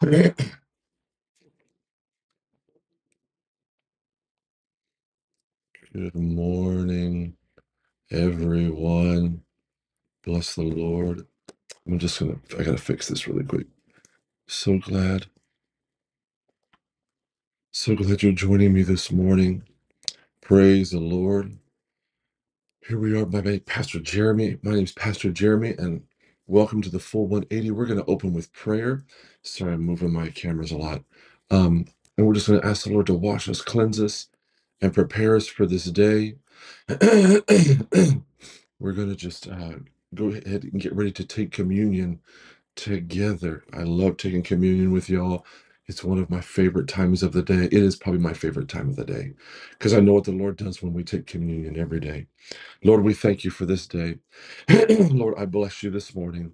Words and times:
Good 0.00 0.34
morning, 6.14 7.36
everyone. 8.10 9.42
Bless 10.24 10.54
the 10.56 10.62
Lord. 10.62 11.26
I'm 11.86 11.98
just 11.98 12.20
gonna, 12.20 12.36
I 12.58 12.64
gotta 12.64 12.78
fix 12.78 13.08
this 13.08 13.28
really 13.28 13.44
quick. 13.44 13.66
So 14.48 14.78
glad, 14.78 15.26
so 17.72 17.96
glad 17.96 18.22
you're 18.22 18.32
joining 18.32 18.74
me 18.74 18.82
this 18.82 19.12
morning. 19.12 19.64
Praise 20.42 20.92
the 20.92 21.00
Lord. 21.00 21.58
Here 22.88 22.98
we 22.98 23.18
are, 23.20 23.26
my 23.26 23.42
name, 23.42 23.60
Pastor 23.60 24.00
Jeremy. 24.00 24.58
My 24.62 24.72
name 24.72 24.84
is 24.84 24.92
Pastor 24.92 25.30
Jeremy, 25.32 25.76
and 25.78 26.04
welcome 26.48 26.82
to 26.82 26.90
the 26.90 27.00
full 27.00 27.28
180. 27.28 27.72
We're 27.72 27.86
gonna 27.86 28.06
open 28.08 28.34
with 28.34 28.52
prayer. 28.54 29.04
Sorry, 29.44 29.74
I'm 29.74 29.82
moving 29.82 30.12
my 30.12 30.30
cameras 30.30 30.72
a 30.72 30.78
lot. 30.78 31.04
Um, 31.52 31.86
and 32.18 32.26
we're 32.26 32.34
just 32.34 32.48
gonna 32.48 32.66
ask 32.66 32.84
the 32.86 32.92
Lord 32.92 33.06
to 33.08 33.14
wash 33.14 33.48
us, 33.48 33.62
cleanse 33.62 34.00
us, 34.00 34.28
and 34.82 34.94
prepare 34.94 35.36
us 35.36 35.48
for 35.48 35.66
this 35.66 35.86
day. 35.86 36.36
We're 38.80 38.92
going 38.92 39.10
to 39.10 39.16
just 39.16 39.48
uh, 39.48 39.76
go 40.14 40.28
ahead 40.28 40.64
and 40.64 40.80
get 40.82 40.94
ready 40.94 41.12
to 41.12 41.24
take 41.26 41.52
communion 41.52 42.20
together. 42.76 43.64
I 43.72 43.84
love 43.84 44.16
taking 44.18 44.42
communion 44.42 44.92
with 44.92 45.10
y'all. 45.10 45.46
It's 45.88 46.04
one 46.04 46.18
of 46.18 46.30
my 46.30 46.40
favorite 46.42 46.88
times 46.88 47.22
of 47.22 47.32
the 47.32 47.42
day. 47.42 47.64
It 47.66 47.74
is 47.74 47.96
probably 47.96 48.20
my 48.20 48.34
favorite 48.34 48.68
time 48.68 48.90
of 48.90 48.96
the 48.96 49.04
day 49.06 49.34
because 49.72 49.94
I 49.94 50.00
know 50.00 50.14
what 50.14 50.24
the 50.24 50.32
Lord 50.32 50.56
does 50.56 50.82
when 50.82 50.94
we 50.94 51.04
take 51.04 51.26
communion 51.26 51.78
every 51.78 52.00
day. 52.00 52.26
Lord, 52.84 53.04
we 53.04 53.14
thank 53.14 53.44
you 53.44 53.50
for 53.50 53.66
this 53.66 53.86
day. 53.88 54.18
Lord, 54.90 55.36
I 55.38 55.46
bless 55.46 55.82
you 55.82 55.90
this 55.90 56.14
morning. 56.14 56.52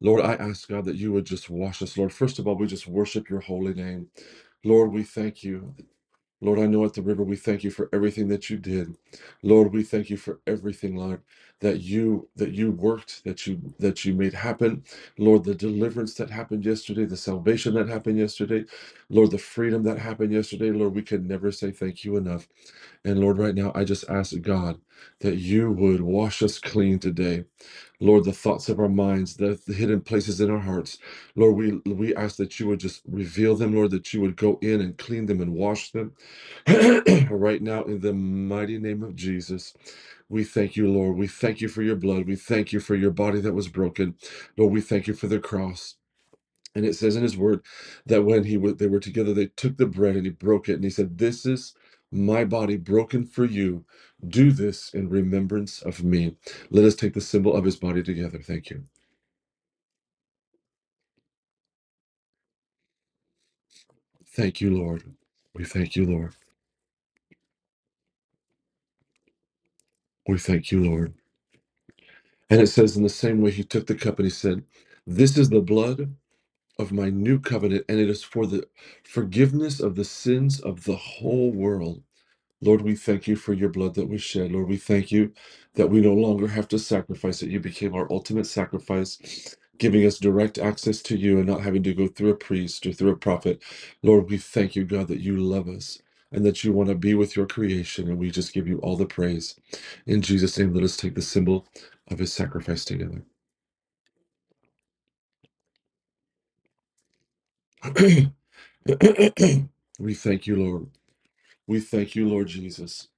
Lord, 0.00 0.22
I 0.22 0.34
ask 0.34 0.68
God 0.68 0.86
that 0.86 0.96
you 0.96 1.12
would 1.12 1.26
just 1.26 1.50
wash 1.50 1.82
us. 1.82 1.98
Lord, 1.98 2.12
first 2.12 2.38
of 2.38 2.48
all, 2.48 2.56
we 2.56 2.66
just 2.68 2.88
worship 2.88 3.30
your 3.30 3.40
holy 3.40 3.74
name. 3.74 4.08
Lord, 4.64 4.92
we 4.92 5.04
thank 5.04 5.44
you. 5.44 5.74
Lord, 6.42 6.60
I 6.60 6.66
know 6.66 6.84
at 6.86 6.94
the 6.94 7.02
river 7.02 7.24
we 7.24 7.36
thank 7.36 7.64
you 7.64 7.72
for 7.72 7.90
everything 7.92 8.28
that 8.28 8.50
you 8.50 8.58
did. 8.58 8.96
Lord, 9.42 9.72
we 9.74 9.84
thank 9.84 10.10
you 10.10 10.18
for 10.18 10.40
everything, 10.46 10.96
Lord, 10.96 11.22
that 11.60 11.80
you 11.80 12.28
that 12.36 12.52
you 12.52 12.72
worked, 12.72 13.24
that 13.24 13.46
you 13.46 13.60
that 13.80 14.04
you 14.04 14.14
made 14.14 14.34
happen. 14.34 14.84
Lord, 15.18 15.44
the 15.44 15.54
deliverance 15.54 16.14
that 16.16 16.30
happened 16.30 16.64
yesterday, 16.64 17.04
the 17.06 17.16
salvation 17.16 17.74
that 17.74 17.88
happened 17.88 18.18
yesterday, 18.18 18.64
Lord, 19.10 19.30
the 19.32 19.38
freedom 19.38 19.84
that 19.84 19.98
happened 19.98 20.32
yesterday, 20.32 20.70
Lord, 20.72 20.94
we 20.94 21.02
can 21.02 21.26
never 21.28 21.52
say 21.52 21.70
thank 21.72 22.04
you 22.04 22.16
enough. 22.16 22.48
And 23.04 23.20
Lord, 23.20 23.38
right 23.38 23.54
now 23.54 23.72
I 23.74 23.84
just 23.84 24.08
ask 24.10 24.40
God 24.42 24.80
that 25.20 25.36
you 25.38 25.72
would 25.72 26.02
wash 26.02 26.42
us 26.42 26.58
clean 26.58 26.98
today. 26.98 27.44
Lord, 28.00 28.24
the 28.24 28.32
thoughts 28.32 28.68
of 28.68 28.78
our 28.80 28.88
minds, 28.90 29.36
the, 29.36 29.58
the 29.66 29.72
hidden 29.74 30.02
places 30.02 30.40
in 30.40 30.50
our 30.50 30.58
hearts. 30.60 30.98
Lord, 31.34 31.56
we 31.56 31.80
we 31.92 32.14
ask 32.14 32.36
that 32.36 32.60
you 32.60 32.68
would 32.68 32.80
just 32.80 33.02
reveal 33.08 33.56
them, 33.56 33.74
Lord, 33.74 33.90
that 33.92 34.12
you 34.12 34.20
would 34.20 34.36
go 34.36 34.58
in 34.60 34.80
and 34.82 34.98
clean 34.98 35.26
them 35.26 35.40
and 35.40 35.54
wash 35.54 35.92
them. 35.92 36.12
right 37.30 37.62
now, 37.62 37.84
in 37.84 38.00
the 38.00 38.14
mighty 38.14 38.78
name 38.78 39.02
of 39.02 39.16
Jesus, 39.16 39.74
we 40.28 40.44
thank 40.44 40.76
you, 40.76 40.90
Lord. 40.90 41.16
We 41.18 41.28
thank 41.28 41.60
you 41.60 41.68
for 41.68 41.82
your 41.82 41.96
blood. 41.96 42.26
We 42.26 42.36
thank 42.36 42.72
you 42.72 42.80
for 42.80 42.96
your 42.96 43.12
body 43.12 43.40
that 43.40 43.54
was 43.54 43.68
broken. 43.68 44.16
Lord, 44.56 44.72
we 44.72 44.82
thank 44.82 45.06
you 45.08 45.14
for 45.14 45.28
the 45.28 45.40
cross. 45.40 45.96
And 46.74 46.86
it 46.86 46.94
says 46.96 47.16
in 47.16 47.24
his 47.24 47.36
word 47.36 47.62
that 48.06 48.24
when 48.24 48.44
he 48.44 48.56
they 48.56 48.88
were 48.88 49.00
together, 49.00 49.34
they 49.34 49.46
took 49.48 49.78
the 49.78 49.86
bread 49.86 50.16
and 50.16 50.26
he 50.26 50.30
broke 50.32 50.68
it. 50.68 50.74
And 50.74 50.84
he 50.84 50.90
said, 50.90 51.18
This 51.18 51.46
is 51.46 51.74
my 52.12 52.44
body 52.44 52.76
broken 52.78 53.26
for 53.26 53.44
you. 53.46 53.84
Do 54.26 54.52
this 54.52 54.94
in 54.94 55.10
remembrance 55.10 55.82
of 55.82 56.04
me. 56.04 56.36
Let 56.70 56.86
us 56.86 56.96
take 56.96 57.14
the 57.14 57.22
symbol 57.22 57.54
of 57.54 57.64
his 57.66 57.76
body 57.76 58.02
together. 58.02 58.40
Thank 58.40 58.70
you. 58.70 58.84
Thank 64.26 64.60
you, 64.60 64.76
Lord. 64.76 65.04
We 65.54 65.64
thank 65.64 65.96
you, 65.96 66.06
Lord. 66.06 66.34
We 70.28 70.38
thank 70.38 70.72
you, 70.72 70.84
Lord. 70.84 71.14
And 72.50 72.60
it 72.60 72.68
says, 72.68 72.96
in 72.96 73.02
the 73.02 73.08
same 73.10 73.40
way, 73.42 73.50
he 73.52 73.64
took 73.64 73.86
the 73.86 73.94
cup 73.94 74.18
and 74.18 74.26
he 74.26 74.30
said, 74.30 74.64
This 75.06 75.38
is 75.38 75.50
the 75.50 75.60
blood 75.62 76.14
of 76.78 76.92
my 76.92 77.10
new 77.10 77.40
covenant, 77.40 77.84
and 77.88 78.00
it 78.00 78.10
is 78.10 78.24
for 78.24 78.46
the 78.46 78.66
forgiveness 79.04 79.80
of 79.80 79.96
the 79.96 80.04
sins 80.04 80.60
of 80.60 80.84
the 80.84 80.96
whole 80.96 81.52
world. 81.52 82.02
Lord, 82.62 82.82
we 82.82 82.96
thank 82.96 83.28
you 83.28 83.36
for 83.36 83.54
your 83.54 83.68
blood 83.70 83.94
that 83.94 84.08
was 84.08 84.22
shed. 84.22 84.52
Lord, 84.52 84.68
we 84.68 84.78
thank 84.78 85.12
you 85.12 85.32
that 85.74 85.90
we 85.90 86.00
no 86.00 86.14
longer 86.14 86.48
have 86.48 86.68
to 86.70 86.78
sacrifice 86.80 87.42
it. 87.42 87.50
You 87.50 87.60
became 87.60 87.94
our 87.94 88.12
ultimate 88.12 88.46
sacrifice, 88.46 89.56
giving 89.78 90.06
us 90.06 90.18
direct 90.18 90.58
access 90.58 91.02
to 91.04 91.16
you 91.18 91.38
and 91.38 91.46
not 91.46 91.62
having 91.62 91.84
to 91.84 91.94
go 91.94 92.08
through 92.08 92.30
a 92.30 92.36
priest 92.36 92.86
or 92.86 92.92
through 92.92 93.12
a 93.12 93.16
prophet. 93.16 93.62
Lord, 94.02 94.30
we 94.30 94.38
thank 94.38 94.76
you, 94.76 94.84
God, 94.84 95.08
that 95.08 95.20
you 95.20 95.36
love 95.38 95.68
us 95.68 96.00
and 96.32 96.44
that 96.46 96.64
you 96.64 96.72
want 96.72 96.88
to 96.90 96.96
be 96.96 97.14
with 97.14 97.36
your 97.36 97.46
creation, 97.46 98.08
and 98.08 98.18
we 98.18 98.30
just 98.30 98.54
give 98.54 98.68
you 98.68 98.78
all 98.80 98.96
the 98.96 99.06
praise. 99.06 99.56
In 100.06 100.22
Jesus' 100.22 100.58
name, 100.58 100.74
let 100.74 100.84
us 100.84 100.96
take 100.96 101.14
the 101.16 101.22
symbol 101.22 101.66
of 102.10 102.18
his 102.20 102.32
sacrifice 102.32 102.84
together. 102.84 103.22
we 109.98 110.14
thank 110.14 110.46
you, 110.46 110.56
Lord. 110.56 110.88
We 111.66 111.80
thank 111.80 112.16
you, 112.16 112.28
Lord 112.28 112.48
Jesus. 112.48 113.08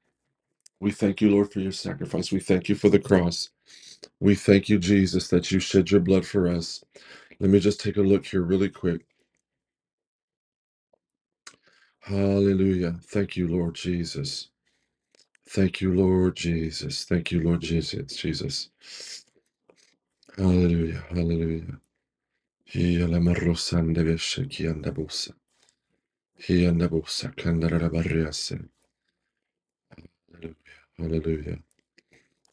We 0.81 0.93
thank 0.93 1.21
you, 1.23 1.31
Lord, 1.31 1.53
for 1.53 1.61
your 1.61 1.73
sacrifice. 1.73 2.33
We 2.33 2.41
thank 2.41 2.69
you 2.69 2.75
for 2.77 2.91
the 2.91 2.99
cross. 3.01 3.51
We 4.21 4.35
thank 4.37 4.69
you, 4.69 4.79
Jesus, 4.79 5.29
that 5.29 5.51
you 5.53 5.61
shed 5.61 5.91
your 5.91 6.01
blood 6.01 6.27
for 6.27 6.49
us. 6.49 6.85
Let 7.41 7.51
me 7.51 7.61
just 7.61 7.81
take 7.81 7.97
a 7.99 8.03
look 8.03 8.27
here 8.27 8.43
really 8.43 8.71
quick. 8.71 9.07
Hallelujah. 12.09 12.97
Thank 13.05 13.37
you, 13.37 13.49
Lord 13.49 13.77
Jesus. 13.77 14.51
Thank 15.49 15.83
you, 15.83 15.95
Lord 15.95 16.37
Jesus. 16.37 17.05
Thank 17.05 17.33
you, 17.33 17.43
Lord 17.43 17.63
Jesus. 17.63 18.17
Jesus. 18.17 18.71
Hallelujah. 20.37 21.05
Hallelujah. 21.11 21.81
Hallelujah. 22.73 23.31
Hallelujah. 30.99 31.59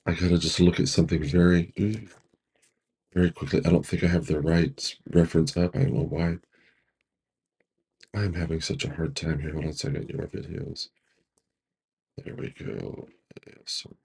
I 0.05 0.13
gotta 0.13 0.37
just 0.39 0.59
look 0.61 0.79
at 0.79 0.89
something 0.89 1.23
very, 1.23 1.73
very 3.13 3.31
quickly. 3.31 3.61
I 3.65 3.69
don't 3.71 3.85
think 3.85 4.03
I 4.03 4.07
have 4.07 4.27
the 4.27 4.39
right 4.41 4.95
reference 5.11 5.55
up. 5.57 5.75
I 5.75 5.79
don't 5.83 5.93
know 5.95 6.07
why. 6.09 6.37
I'm 8.15 8.35
having 8.35 8.61
such 8.61 8.85
a 8.85 8.95
hard 8.95 9.15
time 9.15 9.41
here. 9.41 9.53
Hold 9.53 9.65
on 9.65 9.71
a 9.71 9.73
second. 9.73 10.09
Your 10.09 10.27
videos. 10.27 10.89
There 12.23 12.35
we 12.35 12.51
go. 12.51 13.09
Yeah, 13.47 13.53
so 13.65 13.95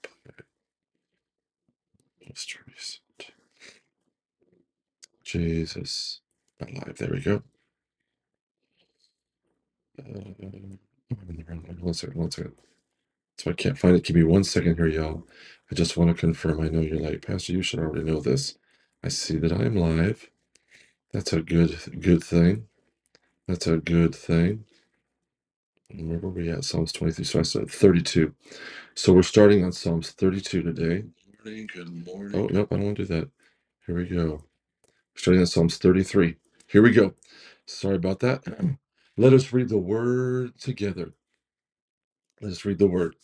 most 2.29 2.57
recent. 2.69 3.33
Jesus. 5.25 6.21
Live. 6.61 6.99
There 6.99 7.11
we 7.13 7.21
go. 7.21 7.43
Uh, 9.99 10.05
I'm 10.05 11.29
in 11.29 11.37
the 11.39 11.45
wrong 11.49 11.65
one. 11.81 12.53
So 13.39 13.51
I 13.51 13.55
can't 13.55 13.79
find 13.79 13.97
it. 13.97 14.05
Give 14.05 14.17
me 14.17 14.25
one 14.25 14.45
second 14.45 14.77
here, 14.77 14.89
y'all. 14.89 15.27
I 15.71 15.75
just 15.75 15.97
want 15.97 16.11
to 16.11 16.15
confirm. 16.21 16.61
I 16.61 16.69
know 16.69 16.81
you're 16.81 17.01
like, 17.01 17.27
Pastor, 17.27 17.53
you 17.53 17.63
should 17.63 17.81
already 17.81 18.05
know 18.05 18.21
this. 18.21 18.57
I 19.05 19.09
see 19.09 19.39
that 19.39 19.53
I 19.53 19.65
am 19.65 19.77
live. 19.77 20.31
That's 21.13 21.33
a 21.35 21.43
good 21.43 21.79
good 22.01 22.25
thing. 22.25 22.69
That's 23.51 23.67
a 23.69 23.79
good 23.79 24.15
thing. 24.15 24.65
Where 25.95 26.19
were 26.19 26.31
we 26.31 26.51
at? 26.51 26.65
Psalms 26.65 26.93
23. 26.93 27.25
So 27.25 27.41
I 27.41 27.43
said 27.43 27.71
32. 27.71 28.35
So 28.95 29.13
we're 29.15 29.23
starting 29.23 29.65
on 29.65 29.73
Psalms 29.73 30.13
32 30.13 30.63
today. 30.63 31.05
Morning, 31.45 31.69
good 31.75 31.89
oh, 32.09 32.13
morning. 32.13 32.37
Oh, 32.37 32.49
nope, 32.53 32.69
I 32.73 32.77
don't 32.77 32.87
want 32.87 32.99
to 32.99 33.07
do 33.07 33.15
that. 33.15 33.31
Here 33.87 33.97
we 33.97 34.07
go. 34.07 34.45
Starting 35.17 35.41
on 35.43 35.47
Psalms 35.49 35.79
33. 35.79 36.37
Here 36.69 36.83
we 36.83 36.93
go. 36.93 37.15
Sorry 37.67 37.97
about 37.97 38.21
that. 38.21 38.45
Let 39.19 39.35
us 39.35 39.53
read 39.53 39.71
the 39.71 39.79
word 39.79 40.59
together. 40.61 41.13
Let 42.41 42.53
us 42.53 42.65
read 42.65 42.79
the 42.79 42.89
word. 42.89 43.17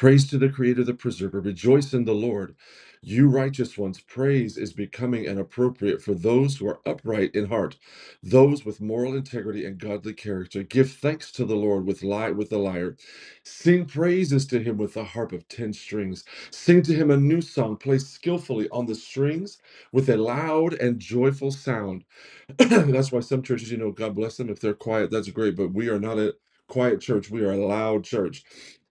Praise 0.00 0.28
to 0.30 0.38
the 0.38 0.50
Creator, 0.50 0.84
the 0.86 0.94
Preserver. 0.94 1.40
Rejoice 1.40 1.94
in 1.94 2.06
the 2.06 2.14
Lord. 2.14 2.56
You 3.02 3.28
righteous 3.28 3.78
ones, 3.78 4.00
praise 4.00 4.58
is 4.58 4.74
becoming 4.74 5.28
and 5.28 5.38
appropriate 5.40 6.02
for 6.02 6.14
those 6.14 6.58
who 6.58 6.68
are 6.68 6.80
upright 6.86 7.36
in 7.36 7.46
heart, 7.48 7.78
those 8.24 8.64
with 8.66 8.80
moral 8.82 9.14
integrity 9.16 9.66
and 9.66 9.78
godly 9.78 10.14
character. 10.14 10.64
Give 10.64 10.90
thanks 10.92 11.32
to 11.34 11.46
the 11.46 11.56
Lord 11.56 11.86
with 11.86 12.02
lie 12.04 12.32
with 12.32 12.50
the 12.50 12.58
lyre. 12.58 12.96
Sing 13.44 13.86
praises 13.86 14.46
to 14.48 14.60
him 14.60 14.78
with 14.78 14.94
the 14.94 15.04
harp 15.04 15.32
of 15.32 15.48
ten 15.48 15.74
strings. 15.74 16.24
Sing 16.52 16.82
to 16.84 16.94
him 16.94 17.12
a 17.12 17.18
new 17.18 17.42
song, 17.42 17.76
placed 17.78 18.12
skillfully 18.14 18.68
on 18.70 18.86
the 18.86 18.96
strings 18.96 19.58
with 19.92 20.10
a 20.10 20.18
loud 20.18 20.74
and 20.74 21.00
joyful 21.00 21.52
sound. 21.52 22.04
that's 22.58 23.12
why 23.12 23.20
some 23.20 23.42
churches, 23.42 23.70
you 23.72 23.78
know, 23.78 23.92
God 23.92 24.16
bless 24.16 24.38
them. 24.38 24.50
If 24.50 24.60
they're 24.60 24.74
quiet, 24.74 25.10
that's 25.12 25.30
great. 25.30 25.56
But 25.56 25.74
we 25.74 25.88
are 25.90 26.00
not 26.00 26.18
a 26.18 26.34
quiet 26.68 27.00
church. 27.00 27.30
We 27.30 27.42
are 27.44 27.52
a 27.52 27.66
loud 27.66 28.04
church. 28.04 28.44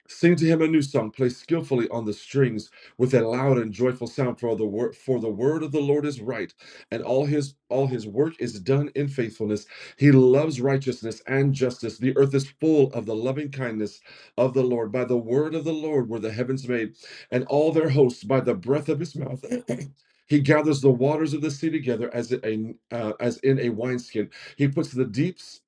Sing 0.09 0.37
to 0.37 0.45
him 0.47 0.61
a 0.61 0.67
new 0.67 0.83
song, 0.83 1.11
play 1.11 1.29
skillfully 1.29 1.89
on 1.89 2.05
the 2.05 2.13
strings 2.13 2.71
with 2.99 3.15
a 3.15 3.21
loud 3.27 3.59
and 3.59 3.73
joyful 3.73 4.07
sound, 4.07 4.39
for 4.39 4.55
the 4.55 4.67
word 4.67 4.95
for 4.95 5.19
the 5.19 5.31
word 5.31 5.63
of 5.63 5.73
the 5.73 5.81
Lord 5.81 6.05
is 6.05 6.21
right, 6.21 6.53
and 6.91 7.03
all 7.03 7.25
his 7.25 7.55
all 7.69 7.87
his 7.87 8.07
work 8.07 8.35
is 8.39 8.61
done 8.61 8.91
in 8.95 9.09
faithfulness. 9.09 9.67
He 9.97 10.13
loves 10.13 10.61
righteousness 10.61 11.23
and 11.27 11.53
justice. 11.55 11.99
The 11.99 12.17
earth 12.17 12.35
is 12.35 12.49
full 12.61 12.93
of 12.93 13.07
the 13.07 13.15
loving 13.15 13.51
kindness 13.51 14.01
of 14.37 14.53
the 14.55 14.63
Lord. 14.63 14.93
By 14.93 15.05
the 15.05 15.17
word 15.17 15.55
of 15.55 15.65
the 15.65 15.73
Lord 15.73 16.09
were 16.09 16.19
the 16.19 16.33
heavens 16.33 16.69
made, 16.69 16.95
and 17.31 17.45
all 17.45 17.73
their 17.73 17.89
hosts 17.89 18.25
by 18.25 18.41
the 18.41 18.55
breath 18.55 18.89
of 18.89 19.01
his 19.01 19.15
mouth. 19.17 19.45
He 20.27 20.41
gathers 20.41 20.81
the 20.81 20.91
waters 20.91 21.35
of 21.35 21.43
the 21.43 21.51
sea 21.51 21.69
together 21.69 22.09
as 22.15 22.33
in 22.33 22.75
a 22.91 22.95
uh, 22.95 23.13
as 23.21 23.37
in 23.39 23.59
a 23.59 23.69
wineskin. 23.69 24.31
He 24.57 24.67
puts 24.69 24.91
the 24.91 25.05
deeps 25.05 25.61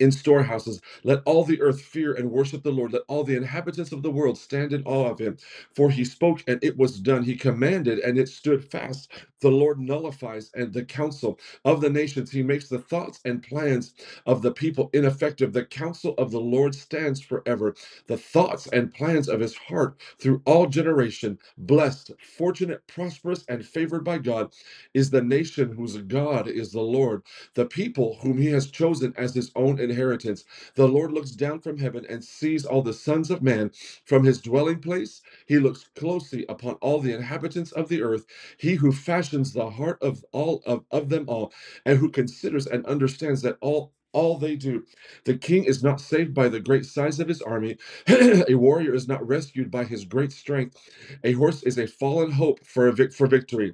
in 0.00 0.12
storehouses. 0.12 0.80
Let 1.04 1.22
all 1.24 1.44
the 1.44 1.60
earth 1.62 1.80
fear 1.82 2.14
and 2.14 2.30
worship 2.30 2.62
the 2.62 2.72
Lord. 2.72 2.92
Let 2.92 3.02
all 3.08 3.24
the 3.24 3.36
inhabitants 3.36 3.92
of 3.92 4.02
the 4.02 4.10
world 4.10 4.38
stand 4.38 4.72
in 4.72 4.82
awe 4.84 5.10
of 5.10 5.18
him. 5.18 5.36
For 5.74 5.90
he 5.90 6.04
spoke 6.04 6.42
and 6.46 6.62
it 6.62 6.76
was 6.76 7.00
done. 7.00 7.22
He 7.24 7.36
commanded 7.36 7.98
and 8.00 8.18
it 8.18 8.28
stood 8.28 8.64
fast. 8.64 9.10
The 9.40 9.50
Lord 9.50 9.78
nullifies 9.80 10.50
and 10.54 10.72
the 10.72 10.84
counsel 10.84 11.38
of 11.64 11.80
the 11.80 11.90
nations. 11.90 12.30
He 12.30 12.42
makes 12.42 12.68
the 12.68 12.78
thoughts 12.78 13.20
and 13.24 13.42
plans 13.42 13.94
of 14.26 14.42
the 14.42 14.52
people 14.52 14.90
ineffective. 14.92 15.52
The 15.52 15.64
counsel 15.64 16.14
of 16.18 16.30
the 16.30 16.40
Lord 16.40 16.74
stands 16.74 17.20
forever. 17.20 17.74
The 18.08 18.16
thoughts 18.18 18.66
and 18.68 18.92
plans 18.94 19.28
of 19.28 19.40
his 19.40 19.56
heart 19.56 19.96
through 20.18 20.42
all 20.46 20.66
generation. 20.66 21.38
Blessed, 21.58 22.12
fortunate, 22.38 22.86
prosperous, 22.88 23.44
and 23.48 23.64
favored 23.66 24.04
by 24.04 24.18
God 24.18 24.52
is 24.94 25.10
the 25.10 25.22
nation 25.22 25.72
whose 25.72 25.96
God 25.98 26.48
is 26.48 26.72
the 26.72 26.82
Lord 26.82 27.16
the 27.54 27.66
people 27.66 28.18
whom 28.22 28.38
he 28.38 28.48
has 28.48 28.70
chosen 28.70 29.12
as 29.16 29.34
his 29.34 29.50
own 29.56 29.80
inheritance. 29.90 30.44
The 30.76 30.88
Lord 30.88 31.12
looks 31.12 31.32
down 31.32 31.60
from 31.60 31.78
heaven 31.78 32.06
and 32.08 32.24
sees 32.24 32.66
all 32.66 32.82
the 32.82 32.94
sons 32.94 33.30
of 33.30 33.42
man 33.42 33.72
from 34.04 34.24
his 34.24 34.40
dwelling 34.40 34.80
place. 34.80 35.22
He 35.46 35.58
looks 35.58 35.86
closely 35.96 36.46
upon 36.48 36.74
all 36.76 37.00
the 37.00 37.14
inhabitants 37.14 37.72
of 37.72 37.88
the 37.88 38.02
earth, 38.02 38.26
he 38.58 38.76
who 38.76 38.92
fashions 38.92 39.52
the 39.54 39.70
heart 39.70 40.02
of 40.02 40.24
all 40.32 40.62
of, 40.66 40.84
of 40.90 41.10
them 41.10 41.26
all, 41.28 41.52
and 41.86 41.98
who 41.98 42.10
considers 42.10 42.66
and 42.66 42.86
understands 42.86 43.42
that 43.42 43.58
all 43.62 43.92
all 44.14 44.38
they 44.38 44.56
do. 44.56 44.84
The 45.24 45.38
king 45.38 45.64
is 45.64 45.82
not 45.82 46.00
saved 46.00 46.34
by 46.34 46.48
the 46.48 46.60
great 46.60 46.86
size 46.86 47.20
of 47.20 47.28
his 47.28 47.42
army. 47.42 47.78
a 48.08 48.54
warrior 48.54 48.94
is 48.94 49.08
not 49.08 49.26
rescued 49.28 49.70
by 49.70 49.84
his 49.84 50.04
great 50.04 50.32
strength. 50.32 50.76
A 51.24 51.32
horse 51.32 51.62
is 51.64 51.78
a 51.78 51.86
fallen 51.86 52.32
hope 52.32 52.64
for 52.66 52.88
a 52.88 52.92
vic- 52.94 53.12
for 53.14 53.26
victory 53.28 53.68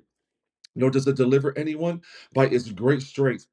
nor 0.75 0.91
does 0.91 1.07
it 1.07 1.17
deliver 1.17 1.57
anyone 1.59 2.03
by 2.33 2.47
its 2.47 2.71
great 2.71 3.03
strength. 3.03 3.47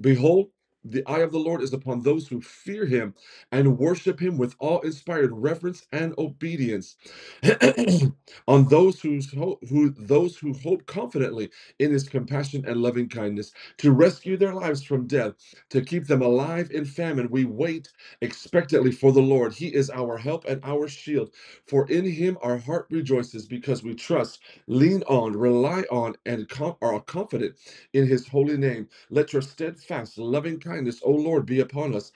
Behold, 0.00 0.50
the 0.84 1.04
eye 1.06 1.20
of 1.20 1.32
the 1.32 1.38
Lord 1.40 1.62
is 1.62 1.72
upon 1.74 2.02
those 2.02 2.28
who 2.28 2.40
fear 2.40 2.86
him 2.86 3.14
and 3.52 3.78
worship 3.78 4.20
him 4.20 4.38
with 4.38 4.56
all 4.60 4.80
inspired 4.80 5.32
reverence 5.32 5.86
and 5.92 6.14
obedience. 6.18 6.96
on 8.48 8.68
those 8.68 9.00
whose 9.00 9.32
ho- 9.32 9.60
who 9.70 9.90
those 9.90 10.36
who 10.38 10.52
hope 10.54 10.86
confidently 10.86 11.50
in 11.78 11.92
his 11.92 12.08
compassion 12.08 12.64
and 12.66 12.82
loving 12.82 13.08
kindness 13.08 13.52
to 13.78 13.92
rescue 13.92 14.36
their 14.36 14.54
lives 14.54 14.82
from 14.84 15.06
death, 15.06 15.34
to 15.70 15.82
keep 15.82 16.06
them 16.06 16.22
alive 16.22 16.70
in 16.72 16.84
famine. 16.84 17.28
We 17.30 17.44
wait 17.46 17.90
expectantly 18.22 18.92
for 18.92 19.12
the 19.12 19.22
Lord. 19.22 19.54
He 19.54 19.68
is 19.74 19.90
our 19.90 20.18
help 20.18 20.46
and 20.46 20.60
our 20.64 20.88
shield. 20.88 21.34
For 21.66 21.88
in 21.90 22.06
him 22.10 22.38
our 22.42 22.58
heart 22.58 22.86
rejoices 22.90 23.46
because 23.46 23.82
we 23.82 23.94
trust 23.94 24.40
lean 24.68 25.02
on, 25.04 25.34
rely 25.36 25.84
on, 25.90 26.16
and 26.26 26.48
com- 26.48 26.76
are 26.82 27.00
confident 27.02 27.56
in 27.94 28.06
his 28.06 28.28
holy 28.28 28.56
name. 28.58 28.88
Let 29.10 29.32
your 29.32 29.42
steadfast 29.42 30.18
loving 30.18 30.60
kindness, 30.68 31.00
O 31.04 31.12
Lord, 31.12 31.46
be 31.46 31.60
upon 31.60 31.94
us 31.96 32.12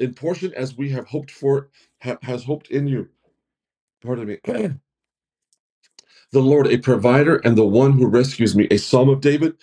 in 0.00 0.14
portion 0.14 0.54
as 0.54 0.76
we 0.78 0.90
have 0.90 1.08
hoped 1.08 1.32
for, 1.32 1.70
ha- 2.02 2.18
has 2.22 2.44
hoped 2.44 2.70
in 2.70 2.88
you. 2.88 3.08
Pardon 4.02 4.28
me. 4.28 4.38
the 4.46 6.40
Lord, 6.40 6.68
a 6.68 6.78
provider 6.78 7.36
and 7.38 7.56
the 7.58 7.66
one 7.66 7.92
who 7.94 8.06
rescues 8.08 8.56
me. 8.56 8.68
A 8.70 8.78
psalm 8.78 9.08
of 9.10 9.20
David 9.22 9.54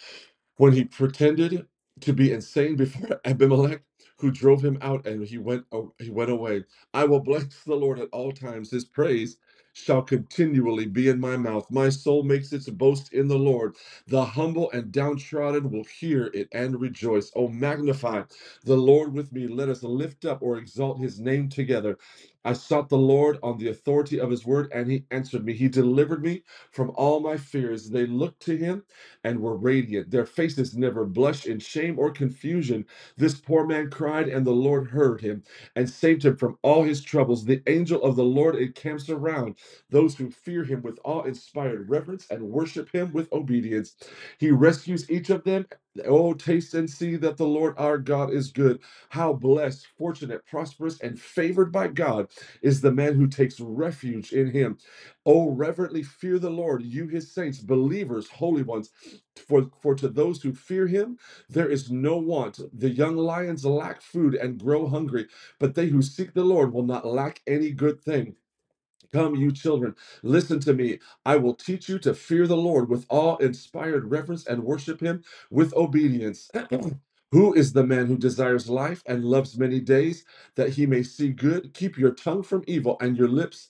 when 0.58 0.74
he 0.74 0.86
pretended 0.86 1.68
to 2.02 2.14
be 2.14 2.32
insane 2.32 2.76
before 2.76 3.20
Abimelech, 3.26 3.82
who 4.20 4.32
drove 4.32 4.64
him 4.64 4.78
out, 4.82 5.06
and 5.08 5.26
he 5.28 5.38
went 5.38 5.66
he 6.00 6.10
went 6.10 6.32
away. 6.32 6.64
I 6.94 7.06
will 7.06 7.20
bless 7.20 7.46
the 7.66 7.76
Lord 7.76 8.00
at 8.00 8.10
all 8.14 8.32
times. 8.32 8.72
His 8.72 8.86
praise 8.86 9.38
shall 9.74 10.04
continually 10.04 10.88
be 10.88 11.10
in 11.10 11.20
my 11.20 11.38
mouth. 11.38 11.72
My 11.72 11.90
soul 11.90 12.24
makes 12.24 12.54
its 12.54 12.70
boast 12.70 13.14
in 13.14 13.28
the 13.28 13.40
Lord. 13.40 13.76
The 14.08 14.26
humble 14.26 14.72
and 14.72 14.92
downtrodden 14.92 15.72
will 15.72 15.86
hear 15.86 16.32
it 16.34 16.50
and 16.54 16.82
rejoice. 16.82 17.32
Oh, 17.36 17.50
magnify 17.50 18.24
the 18.66 18.78
Lord 18.78 19.14
with 19.14 19.34
me. 19.34 19.48
Let 19.48 19.70
us 19.70 19.84
lift 19.84 20.26
up 20.26 20.42
or 20.42 20.58
exalt 20.58 21.00
his 21.00 21.20
name 21.20 21.50
together. 21.50 21.98
I 22.46 22.54
sought 22.54 22.90
the 22.90 22.98
Lord 22.98 23.40
on 23.44 23.60
the 23.60 23.70
authority 23.70 24.20
of 24.20 24.32
his 24.32 24.46
word, 24.46 24.72
and 24.74 24.92
he 24.92 25.06
answered 25.12 25.46
me. 25.46 25.54
He 25.54 25.70
delivered 25.70 26.24
me 26.24 26.44
from 26.72 26.92
all 26.96 27.20
my 27.22 27.38
fears. 27.38 27.92
They 27.92 28.08
looked 28.08 28.42
to 28.44 28.58
him 28.58 28.84
and 29.24 29.42
were 29.42 29.58
radiant. 29.58 30.12
Their 30.12 30.26
faces 30.26 30.76
never 30.76 31.06
blushed 31.06 31.48
in 31.48 31.60
shame 31.60 32.00
or 32.00 32.12
confusion. 32.12 32.86
This 33.18 33.36
poor 33.36 33.66
man 33.68 33.92
cried, 33.92 34.30
and 34.30 34.46
the 34.48 34.52
Lord 34.54 34.88
heard 34.90 35.22
him 35.22 35.44
and 35.76 35.90
saved 35.90 36.26
him 36.26 36.38
from 36.38 36.58
all 36.64 36.84
his 36.84 37.04
troubles. 37.04 37.46
The 37.46 37.64
angel 37.68 38.04
of 38.04 38.16
the 38.18 38.26
Lord 38.26 38.56
encamps 38.56 39.10
around 39.10 39.56
those 39.92 40.16
who 40.16 40.32
fear 40.32 40.66
him 40.66 40.82
with 40.84 41.00
awe 41.06 41.24
inspired 41.24 41.90
reverence 41.90 42.28
and 42.32 42.44
worship 42.44 42.90
him 42.94 43.14
with 43.14 43.32
obedience. 43.34 43.96
He 44.40 44.52
rescues 44.52 45.10
each 45.12 45.30
of 45.32 45.46
them. 45.46 45.68
Oh, 46.06 46.34
taste 46.34 46.74
and 46.76 46.90
see 46.90 47.18
that 47.18 47.38
the 47.38 47.48
Lord 47.48 47.76
our 47.78 47.98
God 48.00 48.32
is 48.34 48.52
good. 48.52 48.80
How 49.10 49.34
blessed, 49.34 49.88
fortunate, 49.98 50.46
prosperous, 50.46 51.00
and 51.02 51.20
favored 51.20 51.72
by 51.72 51.90
God 51.90 52.30
is 52.62 52.82
the 52.82 52.92
man 52.92 53.16
who 53.16 53.28
takes 53.28 53.60
refuge 53.62 54.34
in 54.34 54.52
him. 54.52 54.78
Oh, 55.26 55.52
reverently 55.52 56.04
fear 56.04 56.40
the 56.40 56.50
Lord, 56.52 56.84
you 56.84 57.08
his 57.08 57.32
saints, 57.34 57.60
believers, 57.60 58.30
holy 58.30 58.64
ones. 58.64 58.92
For, 59.48 59.70
for 59.82 59.96
to 59.96 60.10
those 60.10 60.42
who 60.44 60.54
fear 60.54 60.88
him, 60.88 61.18
there 61.50 61.70
is 61.70 61.92
no 61.92 62.18
want. 62.18 62.60
The 62.74 62.90
young 62.92 63.18
lions 63.18 63.66
lack 63.66 64.02
food 64.02 64.36
and 64.36 64.60
grow 64.60 64.88
hungry, 64.88 65.28
but 65.60 65.76
they 65.76 65.88
who 65.88 66.02
seek 66.02 66.34
the 66.34 66.44
Lord 66.46 66.74
will 66.74 66.86
not 66.86 67.06
lack 67.08 67.42
any 67.48 67.72
good 67.72 68.02
thing. 68.04 68.36
Come, 69.14 69.36
you 69.36 69.52
children, 69.54 69.96
listen 70.24 70.60
to 70.62 70.74
me. 70.74 71.00
I 71.26 71.38
will 71.38 71.56
teach 71.56 71.90
you 71.90 72.00
to 72.02 72.14
fear 72.16 72.48
the 72.48 72.58
Lord 72.58 72.90
with 72.90 73.06
all 73.10 73.38
inspired 73.38 74.12
reverence 74.12 74.48
and 74.48 74.64
worship 74.66 75.02
him 75.02 75.24
with 75.52 75.74
obedience. 75.76 76.52
who 77.32 77.54
is 77.54 77.74
the 77.74 77.86
man 77.86 78.08
who 78.08 78.18
desires 78.18 78.70
life 78.70 79.04
and 79.08 79.26
loves 79.26 79.58
many 79.58 79.80
days 79.82 80.26
that 80.56 80.72
he 80.72 80.86
may 80.88 81.04
see 81.04 81.30
good? 81.30 81.74
Keep 81.74 81.98
your 81.98 82.12
tongue 82.12 82.44
from 82.44 82.64
evil 82.68 82.98
and 83.02 83.18
your 83.18 83.30
lips 83.30 83.70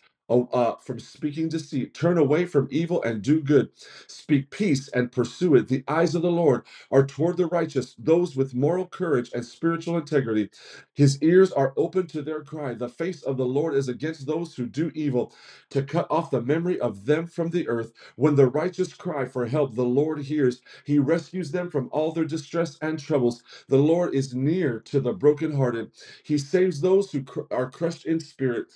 uh, 0.53 0.75
from 0.77 0.99
speaking 0.99 1.49
deceit. 1.49 1.93
Turn 1.93 2.17
away 2.17 2.45
from 2.45 2.67
evil 2.71 3.03
and 3.03 3.21
do 3.21 3.41
good. 3.41 3.69
Speak 4.07 4.51
peace 4.51 4.89
and 4.89 5.11
pursue 5.11 5.55
it. 5.55 5.67
The 5.69 5.83
eyes 5.87 6.15
of 6.15 6.21
the 6.23 6.31
Lord 6.31 6.63
are 6.91 7.05
toward 7.05 7.37
the 7.37 7.47
righteous, 7.47 7.95
those 7.99 8.35
with 8.35 8.55
moral 8.55 8.87
courage 8.87 9.31
and 9.33 9.45
spiritual 9.45 9.97
integrity. 9.97 10.49
His 10.95 11.21
ears 11.23 11.51
are 11.51 11.73
open 11.77 12.07
to 12.07 12.21
their 12.21 12.43
cry. 12.43 12.73
The 12.75 12.89
face 12.89 13.23
of 13.23 13.37
the 13.37 13.45
Lord 13.45 13.75
is 13.75 13.89
against 13.89 14.27
those 14.27 14.55
who 14.55 14.67
do 14.67 14.91
evil 14.95 15.33
to 15.71 15.83
cut 15.83 16.07
off 16.09 16.31
the 16.31 16.41
memory 16.41 16.79
of 16.79 17.05
them 17.05 17.27
from 17.27 17.49
the 17.51 17.67
earth. 17.69 17.93
When 18.17 18.35
the 18.35 18.47
righteous 18.47 18.93
cry 18.93 19.25
for 19.25 19.47
help, 19.47 19.75
the 19.75 19.83
Lord 19.85 20.19
hears. 20.19 20.61
He 20.85 20.99
rescues 20.99 21.51
them 21.51 21.71
from 21.71 21.89
all 21.93 22.13
their 22.13 22.25
distress 22.25 22.77
and 22.81 22.99
troubles. 22.99 23.43
The 23.69 23.77
Lord 23.79 24.15
is 24.15 24.35
near 24.35 24.79
to 24.81 25.01
the 25.01 25.13
brokenhearted. 25.13 25.91
He 26.23 26.37
saves 26.39 26.81
those 26.81 27.11
who 27.11 27.23
cr- 27.23 27.41
are 27.51 27.71
crushed 27.71 28.05
in 28.07 28.21
spirit 28.21 28.67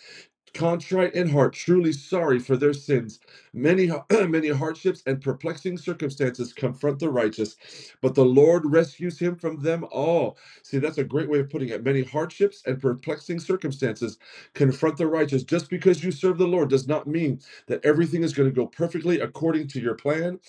contrite 0.53 1.15
in 1.15 1.29
heart, 1.29 1.53
truly 1.53 1.93
sorry 1.93 2.39
for 2.39 2.57
their 2.57 2.73
sins. 2.73 3.19
Many, 3.53 3.91
many 4.11 4.49
hardships 4.49 5.03
and 5.07 5.21
perplexing 5.21 5.77
circumstances 5.79 6.53
confront 6.53 6.99
the 6.99 7.09
righteous, 7.11 7.57
but 8.01 8.15
the 8.15 8.25
Lord 8.25 8.63
rescues 8.65 9.19
him 9.19 9.37
from 9.37 9.61
them 9.63 9.85
all. 9.91 10.37
See, 10.63 10.79
that's 10.79 10.99
a 10.99 11.05
great 11.05 11.29
way 11.29 11.39
of 11.39 11.49
putting 11.49 11.69
it. 11.69 11.83
Many 11.83 12.03
hardships 12.03 12.63
and 12.65 12.81
perplexing 12.81 13.39
circumstances 13.41 14.19
confront 14.55 14.97
the 14.97 15.07
righteous. 15.07 15.43
Just 15.43 15.69
because 15.69 16.03
you 16.03 16.11
serve 16.11 16.37
the 16.39 16.47
Lord 16.47 16.69
does 16.69 16.87
not 16.87 17.07
mean 17.07 17.41
that 17.67 17.85
everything 17.85 18.23
is 18.23 18.33
going 18.33 18.49
to 18.49 18.55
go 18.55 18.67
perfectly 18.67 19.19
according 19.21 19.67
to 19.69 19.81
your 19.81 19.95
plan. 19.95 20.39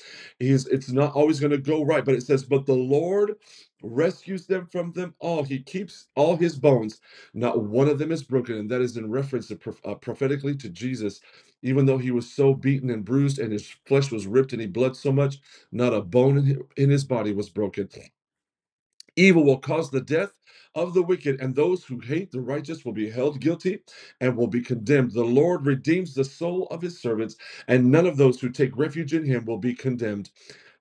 He's, 0.41 0.67
it's 0.69 0.91
not 0.91 1.15
always 1.15 1.41
going 1.41 1.53
to 1.53 1.59
go 1.59 1.85
right, 1.85 2.05
but 2.05 2.15
it 2.17 2.23
says, 2.25 2.45
but 2.45 2.67
the 2.67 2.75
Lord 2.75 3.35
rescues 3.83 4.47
them 4.47 4.67
from 4.73 4.93
them 4.93 5.15
all. 5.21 5.45
He 5.45 5.61
keeps 5.61 6.09
all 6.17 6.37
his 6.37 6.59
bones 6.59 6.97
not 7.35 7.63
one 7.63 7.89
of 7.89 7.99
them 7.99 8.13
is 8.13 8.23
broken, 8.25 8.57
and 8.57 8.71
that 8.71 8.81
is 8.81 8.97
in 8.97 9.11
reference 9.11 9.49
to 9.49 9.59
uh, 9.85 9.95
prophetically 9.95 10.57
to 10.57 10.69
Jesus. 10.69 11.21
Even 11.63 11.85
though 11.87 11.99
he 11.99 12.11
was 12.11 12.31
so 12.33 12.55
beaten 12.55 12.89
and 12.91 13.05
bruised, 13.05 13.39
and 13.39 13.53
his 13.53 13.69
flesh 13.87 14.11
was 14.11 14.27
ripped, 14.27 14.53
and 14.53 14.61
he 14.63 14.67
bled 14.67 14.97
so 14.97 15.13
much, 15.13 15.39
not 15.71 15.93
a 15.93 16.01
bone 16.01 16.59
in 16.77 16.91
his 16.91 17.05
body 17.05 17.33
was 17.33 17.51
broken. 17.51 17.89
Evil 19.17 19.45
will 19.45 19.59
cause 19.59 19.91
the 19.91 20.03
death 20.03 20.33
of 20.75 20.95
the 20.95 21.03
wicked, 21.03 21.41
and 21.41 21.55
those 21.55 21.85
who 21.85 22.01
hate 22.01 22.33
the 22.33 22.41
righteous 22.43 22.85
will 22.85 22.95
be 22.95 23.11
held 23.11 23.41
guilty 23.41 23.81
and 24.21 24.37
will 24.37 24.49
be 24.49 24.63
condemned. 24.63 25.13
The 25.13 25.25
Lord 25.25 25.67
redeems 25.67 26.15
the 26.15 26.25
soul 26.25 26.67
of 26.71 26.83
his 26.83 27.01
servants, 27.01 27.37
and 27.69 27.93
none 27.93 28.07
of 28.07 28.19
those 28.19 28.41
who 28.41 28.51
take 28.51 28.77
refuge 28.79 29.15
in 29.15 29.25
him 29.25 29.47
will 29.47 29.59
be 29.59 29.75
condemned. 29.75 30.31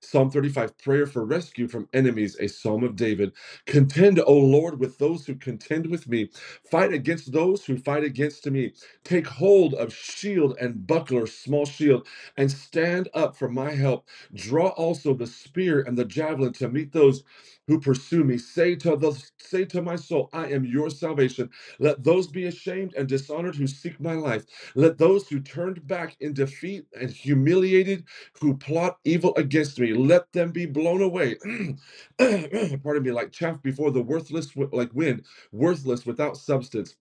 Psalm 0.02 0.30
35, 0.30 0.78
prayer 0.78 1.06
for 1.06 1.24
rescue 1.26 1.68
from 1.68 1.88
enemies, 1.94 2.36
a 2.40 2.48
psalm 2.48 2.84
of 2.84 2.96
David. 2.96 3.32
Contend, 3.66 4.20
O 4.26 4.34
Lord, 4.34 4.80
with 4.80 4.98
those 4.98 5.26
who 5.26 5.36
contend 5.36 5.86
with 5.88 6.08
me. 6.08 6.30
Fight 6.70 6.92
against 6.94 7.32
those 7.32 7.66
who 7.66 7.78
fight 7.78 8.04
against 8.04 8.46
me. 8.50 8.74
Take 9.04 9.26
hold 9.26 9.74
of 9.74 9.94
shield 9.94 10.56
and 10.60 10.86
buckler, 10.86 11.26
small 11.26 11.66
shield, 11.66 12.06
and 12.36 12.50
stand 12.52 13.08
up 13.14 13.36
for 13.36 13.48
my 13.50 13.72
help. 13.72 14.08
Draw 14.34 14.68
also 14.70 15.14
the 15.14 15.26
spear 15.28 15.82
and 15.82 15.98
the 15.98 16.06
javelin 16.06 16.54
to 16.54 16.68
meet 16.68 16.92
those 16.92 17.24
who 17.68 17.80
pursue 17.80 18.24
me. 18.24 18.38
Say 18.38 18.76
to 18.78 18.96
the 18.96 19.12
say 19.38 19.66
to 19.66 19.82
my 19.82 19.96
soul, 19.96 20.30
I 20.34 20.48
am 20.48 20.66
your 20.66 20.90
salvation. 20.90 21.50
Let 21.80 22.04
those 22.04 22.28
be 22.28 22.46
ashamed 22.46 22.94
and 22.96 23.08
dishonored 23.08 23.56
who 23.56 23.68
seek 23.68 24.00
my 24.00 24.14
life. 24.14 24.46
Let 24.76 24.98
those 24.98 25.28
who 25.28 25.40
turned 25.40 25.86
back 25.88 26.16
in 26.20 26.34
defeat 26.34 26.86
and 27.00 27.10
humiliated 27.10 28.04
who 28.40 28.56
plot 28.56 28.98
evil 29.04 29.34
against 29.36 29.80
me, 29.80 29.94
let 29.94 30.32
them 30.32 30.52
be 30.52 30.66
blown 30.66 31.02
away. 31.02 31.36
Pardon 32.18 33.04
me, 33.04 33.12
like 33.12 33.32
chaff 33.32 33.62
before 33.62 33.92
the 33.92 34.02
worthless, 34.02 34.56
like 34.56 34.94
wind, 34.94 35.24
worthless 35.52 36.06
without 36.06 36.38
substance. 36.38 36.96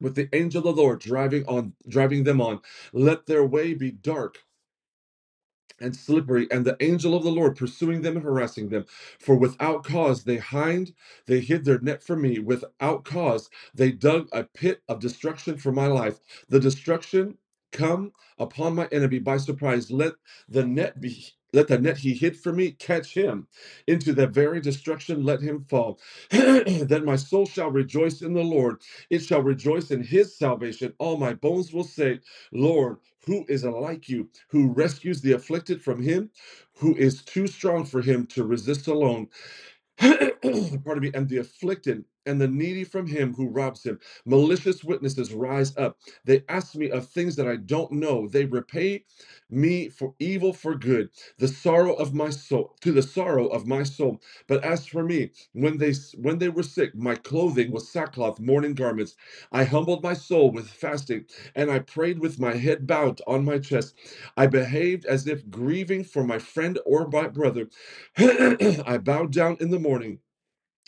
With 0.00 0.14
the 0.16 0.28
angel 0.34 0.68
of 0.68 0.76
the 0.76 0.82
Lord 0.82 1.00
driving 1.00 1.46
on, 1.46 1.74
driving 1.88 2.24
them 2.24 2.40
on, 2.40 2.60
let 2.92 3.26
their 3.26 3.44
way 3.46 3.74
be 3.74 3.92
dark 3.92 4.38
and 5.80 5.96
slippery, 5.96 6.48
and 6.50 6.64
the 6.64 6.76
angel 6.80 7.14
of 7.16 7.24
the 7.24 7.32
Lord 7.32 7.56
pursuing 7.56 8.02
them 8.02 8.16
and 8.16 8.24
harassing 8.24 8.70
them. 8.70 8.86
For 9.20 9.36
without 9.36 9.84
cause 9.84 10.24
they 10.24 10.38
hide, 10.38 10.92
they 11.26 11.40
hid 11.40 11.64
their 11.64 11.80
net 11.80 12.02
for 12.02 12.16
me. 12.16 12.38
Without 12.40 13.04
cause 13.04 13.50
they 13.74 13.92
dug 13.92 14.28
a 14.32 14.44
pit 14.44 14.82
of 14.88 15.00
destruction 15.00 15.58
for 15.58 15.72
my 15.72 15.88
life. 15.88 16.20
The 16.48 16.60
destruction 16.60 17.38
come 17.72 18.12
upon 18.38 18.74
my 18.76 18.88
enemy 18.92 19.20
by 19.20 19.38
surprise. 19.38 19.90
Let 19.90 20.14
the 20.48 20.66
net 20.66 21.00
be. 21.00 21.26
Let 21.54 21.68
the 21.68 21.78
net 21.78 21.98
he 21.98 22.14
hid 22.14 22.36
for 22.38 22.52
me 22.52 22.72
catch 22.72 23.14
him 23.14 23.46
into 23.88 24.12
the 24.14 24.26
very 24.28 24.60
destruction, 24.60 25.24
let 25.24 25.40
him 25.42 25.66
fall. 25.70 26.00
then 26.30 27.04
my 27.04 27.16
soul 27.16 27.46
shall 27.46 27.70
rejoice 27.70 28.22
in 28.22 28.34
the 28.34 28.42
Lord. 28.44 28.82
It 29.10 29.20
shall 29.20 29.42
rejoice 29.42 29.90
in 29.92 30.02
his 30.02 30.36
salvation. 30.36 30.94
All 30.98 31.18
my 31.18 31.34
bones 31.34 31.72
will 31.72 31.84
say, 31.84 32.20
Lord, 32.52 32.98
who 33.26 33.44
is 33.48 33.64
like 33.64 34.08
you, 34.08 34.28
who 34.50 34.68
rescues 34.72 35.20
the 35.22 35.32
afflicted 35.32 35.82
from 35.82 36.02
him, 36.02 36.30
who 36.78 36.96
is 36.96 37.22
too 37.24 37.46
strong 37.46 37.84
for 37.84 38.02
him 38.02 38.26
to 38.28 38.44
resist 38.44 38.88
alone. 38.88 39.28
pardon 40.84 41.02
me, 41.02 41.12
and 41.14 41.28
the 41.28 41.38
afflicted 41.38 42.04
and 42.26 42.40
the 42.40 42.48
needy 42.48 42.84
from 42.84 43.06
him 43.08 43.34
who 43.34 43.48
robs 43.48 43.84
him. 43.84 43.98
Malicious 44.26 44.84
witnesses 44.84 45.32
rise 45.34 45.76
up. 45.76 45.98
They 46.24 46.44
ask 46.48 46.76
me 46.76 46.90
of 46.90 47.08
things 47.08 47.36
that 47.36 47.48
I 47.48 47.56
don't 47.56 47.92
know. 47.92 48.28
They 48.28 48.44
repay 48.46 49.04
me 49.50 49.88
for 49.90 50.14
evil 50.20 50.52
for 50.52 50.76
good, 50.76 51.10
the 51.38 51.48
sorrow 51.48 51.94
of 51.94 52.14
my 52.14 52.30
soul, 52.30 52.76
to 52.82 52.92
the 52.92 53.02
sorrow 53.02 53.48
of 53.48 53.66
my 53.66 53.82
soul. 53.84 54.20
But 54.48 54.64
as 54.64 54.86
for 54.86 55.04
me, 55.04 55.32
when 55.54 55.78
they 55.78 55.94
when 56.18 56.38
they 56.38 56.50
were 56.50 56.62
sick, 56.64 56.94
my 56.94 57.16
clothing 57.16 57.72
was 57.72 57.90
sackcloth, 57.90 58.40
mourning 58.40 58.74
garments. 58.74 59.16
I 59.52 59.64
humbled 59.64 60.02
my 60.04 60.14
soul 60.14 60.52
with 60.52 60.68
fasting, 60.70 61.26
and 61.56 61.70
I 61.70 61.80
prayed 61.80 62.20
with 62.20 62.40
my 62.40 62.54
head 62.56 62.86
bowed 62.86 63.20
on 63.26 63.44
my 63.44 63.58
chest. 63.58 63.94
I 64.36 64.46
behaved 64.46 65.06
as 65.06 65.26
if 65.26 65.50
grieving 65.50 66.04
for 66.04 66.24
my 66.24 66.38
friend 66.38 66.78
or 66.86 67.08
my 67.08 67.28
brother. 67.28 67.68
I 68.18 69.00
bowed 69.02 69.32
down 69.32 69.56
in 69.60 69.70
the 69.70 69.80
morning 69.80 70.18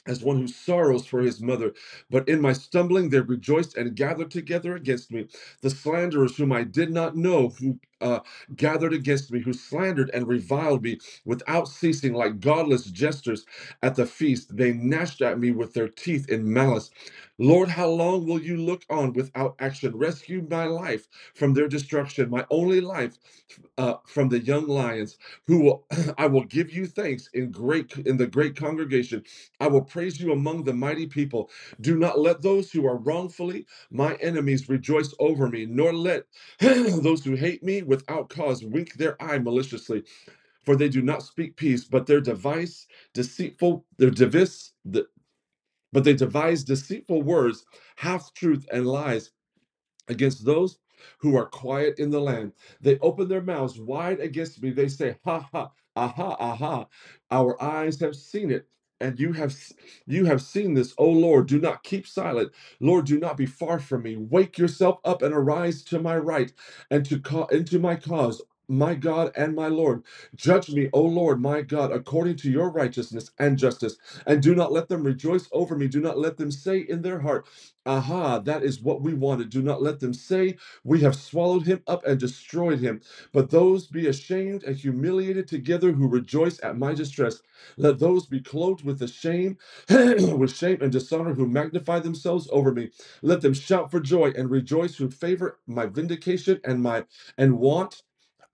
as 0.07 0.23
one 0.23 0.39
who 0.39 0.49
sorrows 0.49 1.07
for 1.07 1.21
his 1.23 1.41
mother. 1.41 1.75
But 2.11 2.29
in 2.29 2.41
my 2.41 2.53
stumbling, 2.53 3.11
they 3.11 3.21
rejoiced 3.21 3.77
and 3.77 3.97
gathered 3.97 4.31
together 4.31 4.75
against 4.77 5.11
me. 5.13 5.29
The 5.63 5.71
slanderers 5.71 6.37
whom 6.37 6.53
I 6.53 6.65
did 6.65 6.91
not 6.91 7.17
know, 7.17 7.51
who 7.51 7.79
uh, 8.03 8.21
gathered 8.57 8.95
against 8.95 9.33
me, 9.33 9.41
who 9.41 9.55
slandered 9.55 10.11
and 10.15 10.29
reviled 10.29 10.85
me 10.85 10.99
without 11.27 11.69
ceasing, 11.69 12.15
like 12.15 12.41
godless 12.41 12.87
jesters 12.87 13.47
at 13.83 13.97
the 13.97 14.07
feast. 14.07 14.57
They 14.57 14.75
gnashed 14.75 15.23
at 15.23 15.41
me 15.41 15.53
with 15.53 15.75
their 15.75 15.89
teeth 15.89 16.29
in 16.31 16.53
malice. 16.53 16.91
Lord, 17.39 17.71
how 17.71 17.89
long 17.89 18.27
will 18.27 18.41
you 18.43 18.57
look 18.59 18.85
on 18.91 19.15
without 19.15 19.57
action? 19.61 19.97
Rescue 19.97 20.47
my 20.51 20.67
life 20.67 21.09
from 21.35 21.55
their 21.55 21.69
destruction, 21.69 22.31
my 22.31 22.47
only 22.51 22.81
life 22.81 23.17
uh, 23.79 23.95
from 24.07 24.29
the 24.29 24.41
young 24.41 24.67
lions. 24.67 25.19
Who 25.47 25.61
will 25.63 25.87
I 26.19 26.27
will 26.27 26.45
give 26.45 26.73
you 26.73 26.87
thanks 26.87 27.29
in 27.35 27.51
great 27.51 27.97
in 27.99 28.17
the 28.17 28.27
great 28.27 28.57
congregation. 28.57 29.25
I 29.61 29.69
will 29.69 29.83
praise 29.83 30.21
you 30.21 30.33
among 30.33 30.65
the 30.65 30.73
mighty 30.75 31.07
people. 31.07 31.51
Do 31.81 31.99
not 31.99 32.19
let 32.19 32.43
those 32.43 32.71
who 32.71 32.87
are 32.87 32.97
wrongfully 32.97 33.67
my 33.91 34.15
enemies 34.17 34.69
rejoice 34.69 35.15
over 35.19 35.49
me, 35.49 35.67
nor 35.67 35.93
let 35.93 36.25
those 36.61 37.25
who 37.25 37.35
hate 37.35 37.63
me 37.63 37.83
without 37.93 38.31
cause 38.31 38.65
wink 38.65 38.95
their 38.95 39.23
eye 39.23 39.39
maliciously. 39.39 40.05
For 40.65 40.77
they 40.77 40.91
do 40.91 41.03
not 41.03 41.23
speak 41.25 41.57
peace, 41.57 41.85
but 41.87 42.07
their 42.07 42.21
device 42.23 42.87
deceitful, 43.15 43.87
their 43.99 44.11
device, 44.11 44.73
the, 44.85 45.07
but 45.93 46.05
they 46.05 46.15
devise 46.15 46.65
deceitful 46.65 47.23
words, 47.23 47.65
half 47.97 48.35
truth 48.35 48.67
and 48.73 48.87
lies 48.87 49.33
against 50.09 50.47
those 50.47 50.79
who 51.21 51.37
are 51.37 51.47
quiet 51.47 52.01
in 52.01 52.11
the 52.11 52.21
land. 52.21 52.53
They 52.83 52.99
open 53.01 53.29
their 53.29 53.43
mouths 53.43 53.81
wide 53.81 54.21
against 54.21 54.63
me. 54.63 54.71
They 54.73 54.89
say, 54.89 55.17
Ha 55.25 55.49
ha, 55.53 55.71
aha, 55.97 56.37
aha. 56.41 56.87
Our 57.33 57.63
eyes 57.63 58.01
have 58.01 58.17
seen 58.17 58.51
it. 58.53 58.69
And 59.03 59.21
you 59.21 59.35
have 59.35 59.55
you 60.07 60.27
have 60.27 60.43
seen 60.43 60.75
this, 60.75 60.95
O 60.99 61.11
Lord. 61.11 61.49
Do 61.49 61.61
not 61.61 61.85
keep 61.85 62.09
silent, 62.09 62.53
Lord. 62.81 63.07
Do 63.07 63.21
not 63.21 63.37
be 63.39 63.47
far 63.47 63.81
from 63.81 64.05
me. 64.05 64.17
Wake 64.17 64.59
yourself 64.59 65.01
up 65.05 65.23
and 65.23 65.35
arise 65.35 65.85
to 65.87 66.01
my 66.01 66.19
right, 66.19 66.53
and 66.91 67.07
to 67.07 67.21
call 67.21 67.49
into 67.49 67.81
my 67.81 67.97
cause 67.97 68.43
my 68.69 68.95
God 68.95 69.33
and 69.37 69.55
my 69.57 69.69
Lord. 69.69 70.03
Judge 70.37 70.71
me, 70.71 70.89
O 70.93 71.03
Lord, 71.03 71.41
my 71.41 71.63
God, 71.63 71.93
according 71.93 72.37
to 72.39 72.51
your 72.51 72.71
righteousness 72.71 73.31
and 73.39 73.59
justice, 73.59 73.97
and 74.27 74.43
do 74.43 74.55
not 74.55 74.73
let 74.73 74.89
them 74.89 75.05
rejoice 75.05 75.49
over 75.53 75.77
me. 75.77 75.89
Do 75.89 76.01
not 76.01 76.19
let 76.19 76.39
them 76.39 76.51
say 76.53 76.81
in 76.81 77.03
their 77.03 77.21
heart, 77.21 77.47
Aha, 77.87 78.41
that 78.41 78.63
is 78.65 78.81
what 78.81 79.03
we 79.03 79.15
wanted. 79.15 79.51
Do 79.51 79.63
not 79.63 79.83
let 79.83 80.01
them 80.01 80.15
say, 80.15 80.57
We 80.85 81.01
have 81.03 81.17
swallowed 81.17 81.67
him 81.67 81.83
up 81.87 82.07
and 82.07 82.21
destroyed 82.21 82.81
him. 82.81 83.03
But 83.33 83.51
those 83.51 83.89
be 83.89 84.07
ashamed 84.09 84.65
and 84.65 84.77
humiliated 84.77 85.49
together 85.49 85.93
who 85.93 86.09
rejoice 86.09 86.61
at 86.63 86.79
my 86.79 86.95
distress. 86.95 87.43
Let 87.77 87.99
those 88.01 88.27
be 88.27 88.41
clothed 88.41 88.85
with 88.85 89.01
the 89.01 89.09
shame, 89.09 89.59
with 89.91 90.55
shame 90.55 90.79
and 90.83 90.93
dishonor 90.93 91.35
who 91.35 91.47
magnify 91.49 92.01
themselves 92.01 92.49
over 92.53 92.73
me. 92.73 92.91
Let 93.23 93.43
them 93.43 93.55
shout 93.55 93.91
for 93.91 94.01
joy 94.01 94.33
and 94.37 94.51
rejoice 94.51 94.97
who 94.97 95.11
favor 95.11 95.59
my 95.67 95.87
vindication 95.87 96.61
and 96.65 96.83
my 96.83 97.05
and 97.39 97.59
want 97.59 98.03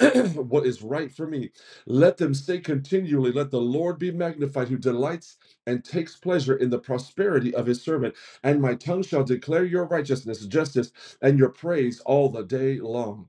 what 0.37 0.67
is 0.67 0.83
right 0.83 1.13
for 1.13 1.27
me. 1.27 1.51
Let 1.87 2.19
them 2.19 2.35
say 2.35 2.59
continually, 2.61 3.33
Let 3.33 3.51
the 3.51 3.61
Lord 3.61 3.99
be 3.99 4.13
magnified, 4.13 4.69
who 4.69 4.79
delights 4.79 5.39
and 5.67 5.85
takes 5.85 6.17
pleasure 6.17 6.57
in 6.57 6.71
the 6.71 6.79
prosperity 6.79 7.55
of 7.55 7.67
his 7.67 7.83
servant. 7.83 8.15
And 8.45 8.63
my 8.63 8.75
tongue 8.77 9.03
shall 9.05 9.25
declare 9.25 9.65
your 9.65 9.87
righteousness, 9.87 10.47
justice, 10.47 10.93
and 11.23 11.39
your 11.39 11.51
praise 11.51 12.01
all 12.01 12.31
the 12.31 12.45
day 12.45 12.81
long 12.81 13.29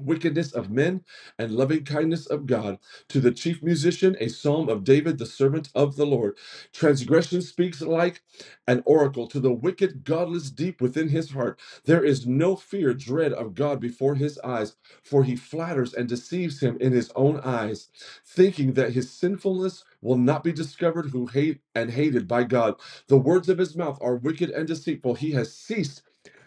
wickedness 0.00 0.52
of 0.52 0.70
men 0.70 1.04
and 1.38 1.52
loving 1.52 1.84
kindness 1.84 2.26
of 2.26 2.46
God. 2.46 2.78
To 3.10 3.20
the 3.20 3.32
chief 3.32 3.62
musician, 3.62 4.16
a 4.20 4.28
psalm 4.28 4.68
of 4.68 4.84
David, 4.84 5.18
the 5.18 5.26
servant 5.26 5.70
of 5.74 5.96
the 5.96 6.06
Lord. 6.06 6.38
Transgression 6.72 7.42
speaks 7.42 7.82
like 7.82 8.22
an 8.68 8.82
oracle 8.86 9.28
to 9.28 9.40
the 9.40 9.52
wicked, 9.52 10.04
godless 10.04 10.50
deep 10.50 10.80
within 10.80 11.08
his 11.10 11.30
heart. 11.32 11.60
There 11.84 12.04
is 12.04 12.26
no 12.26 12.56
fear, 12.56 12.94
dread 12.94 13.32
of 13.34 13.54
God 13.56 13.80
before 13.80 14.16
his 14.16 14.38
eyes, 14.40 14.76
for 15.04 15.24
he 15.24 15.36
flatters 15.36 15.94
and 15.94 16.08
deceives 16.08 16.60
him 16.60 16.78
in 16.80 16.92
his 16.92 17.12
own 17.16 17.40
eyes, 17.44 17.88
thinking 18.26 18.74
that 18.74 18.94
his 18.94 19.10
sinfulness 19.12 19.84
will 20.02 20.18
not 20.18 20.44
be 20.44 20.52
discovered 20.52 21.10
who 21.10 21.26
hate 21.26 21.60
and 21.74 21.90
hated 21.92 22.28
by 22.28 22.44
God. 22.44 22.76
The 23.08 23.18
words 23.18 23.50
of 23.50 23.58
his 23.58 23.76
mouth 23.76 23.98
are 24.02 24.16
wicked 24.16 24.50
and 24.50 24.68
deceitful. 24.68 25.16
He 25.16 25.32
has 25.32 25.54
ceased 25.54 26.02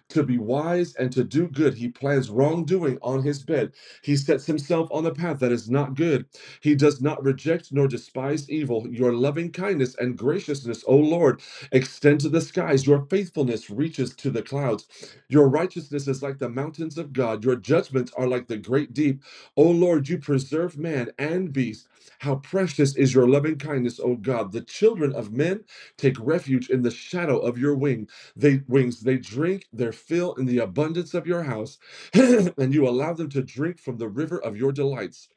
to 0.10 0.24
be 0.24 0.38
wise 0.38 0.96
and 0.96 1.12
to 1.14 1.24
do 1.24 1.48
good. 1.48 1.76
He 1.76 1.90
plans 1.90 2.30
wrongdoing 2.30 3.00
on 3.02 3.24
his 3.24 3.44
bed. 3.44 3.74
He 4.04 4.16
sets 4.18 4.46
himself 4.46 4.90
on 4.92 5.04
the 5.04 5.14
path 5.14 5.40
that 5.40 5.52
is 5.52 5.70
not 5.70 5.96
good. 5.96 6.26
He 6.62 6.76
does 6.76 7.02
not 7.02 7.24
reject 7.24 7.72
nor 7.74 7.88
despise 7.88 8.50
evil. 8.50 8.88
Your 8.90 9.14
loving 9.14 9.52
kindness 9.52 9.96
and 10.00 10.18
graciousness, 10.18 10.84
O 10.88 10.98
Lord, 10.98 11.42
extend 11.72 12.22
to 12.22 12.30
the 12.30 12.42
skies. 12.42 12.88
Your 12.88 13.06
faithfulness 13.10 13.70
reaches 13.70 14.16
to 14.18 14.32
the 14.32 14.44
clouds. 14.44 14.88
Your 15.30 15.50
righteousness 15.50 16.08
is 16.08 16.24
like 16.24 16.40
the 16.40 16.50
mountains 16.50 16.98
of 16.98 17.14
God. 17.14 17.44
Your 17.44 17.56
judgments 17.56 18.12
are 18.18 18.28
like 18.28 18.48
the 18.48 18.58
great 18.58 18.94
deep. 18.94 19.24
O 19.58 19.64
Lord, 19.64 20.10
you 20.10 20.20
preserve 20.20 20.78
man 20.78 21.12
and 21.20 21.54
beast. 21.54 21.88
How 22.20 22.36
precious 22.38 22.96
is 22.98 23.14
your 23.14 23.28
loving 23.28 23.58
kindness, 23.58 24.00
O 24.00 24.16
God. 24.16 24.52
The 24.54 24.62
children 24.62 25.14
of 25.14 25.34
men 25.34 25.66
take 25.98 26.18
refuge 26.20 26.70
in 26.70 26.84
the 26.84 26.92
shadow 26.92 27.40
of 27.40 27.58
your 27.58 27.76
wing. 27.76 28.08
They 28.36 28.62
wings, 28.68 29.02
they 29.02 29.18
drink 29.18 29.66
their 29.74 29.94
fill 29.94 30.34
in 30.36 30.46
the 30.48 30.60
abundance 30.60 31.14
of 31.14 31.28
your 31.28 31.44
house, 31.44 31.78
and 32.14 32.74
you 32.74 32.88
allow 32.88 33.14
them 33.14 33.30
to 33.30 33.44
drink 33.44 33.80
from 33.80 33.98
the 33.98 34.10
river 34.10 34.40
of 34.42 34.58
your 34.58 34.72
delights. 34.72 35.30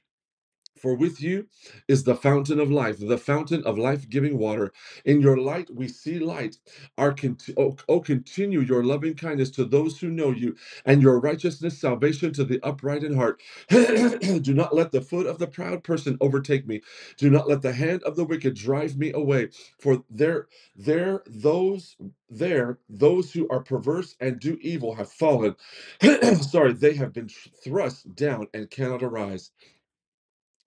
For 0.80 0.94
with 0.96 1.20
you 1.22 1.48
is 1.88 2.04
the 2.04 2.16
fountain 2.16 2.60
of 2.60 2.70
life, 2.70 2.98
the 3.00 3.18
fountain 3.18 3.64
of 3.64 3.78
life 3.78 4.08
giving 4.10 4.38
water. 4.38 4.72
In 5.04 5.20
your 5.22 5.38
light 5.38 5.70
we 5.74 5.88
see 5.88 6.18
light. 6.20 6.58
Our 6.98 7.12
conti- 7.14 7.54
oh, 7.58 7.76
oh, 7.88 8.00
continue 8.00 8.60
your 8.60 8.84
loving 8.84 9.14
kindness 9.14 9.50
to 9.52 9.66
those 9.66 10.00
who 10.00 10.10
know 10.10 10.30
you, 10.32 10.56
and 10.86 11.02
your 11.02 11.20
righteousness, 11.20 11.80
salvation 11.80 12.32
to 12.34 12.44
the 12.44 12.60
upright 12.64 13.04
in 13.04 13.16
heart. 13.16 13.42
Do 13.70 14.54
not 14.54 14.74
let 14.76 14.92
the 14.92 15.02
foot 15.02 15.26
of 15.26 15.38
the 15.38 15.48
proud 15.48 15.84
person 15.84 16.18
overtake 16.20 16.66
me. 16.68 16.82
Do 17.18 17.30
not 17.30 17.48
let 17.48 17.62
the 17.62 17.72
hand 17.72 18.02
of 18.04 18.16
the 18.16 18.24
wicked 18.24 18.54
drive 18.54 18.98
me 18.98 19.12
away. 19.12 19.50
For 19.80 20.04
there, 20.10 20.48
there, 20.76 21.22
those, 21.26 21.96
there, 22.30 22.78
those 22.88 23.32
who 23.32 23.48
are 23.50 23.60
perverse 23.62 24.16
and 24.20 24.40
do 24.40 24.58
evil 24.62 24.94
have 24.96 25.12
fallen. 25.12 25.56
Sorry, 26.42 26.72
they 26.74 26.94
have 26.94 27.12
been 27.12 27.30
thrust 27.64 28.14
down 28.14 28.48
and 28.54 28.70
cannot 28.70 29.02
arise 29.02 29.50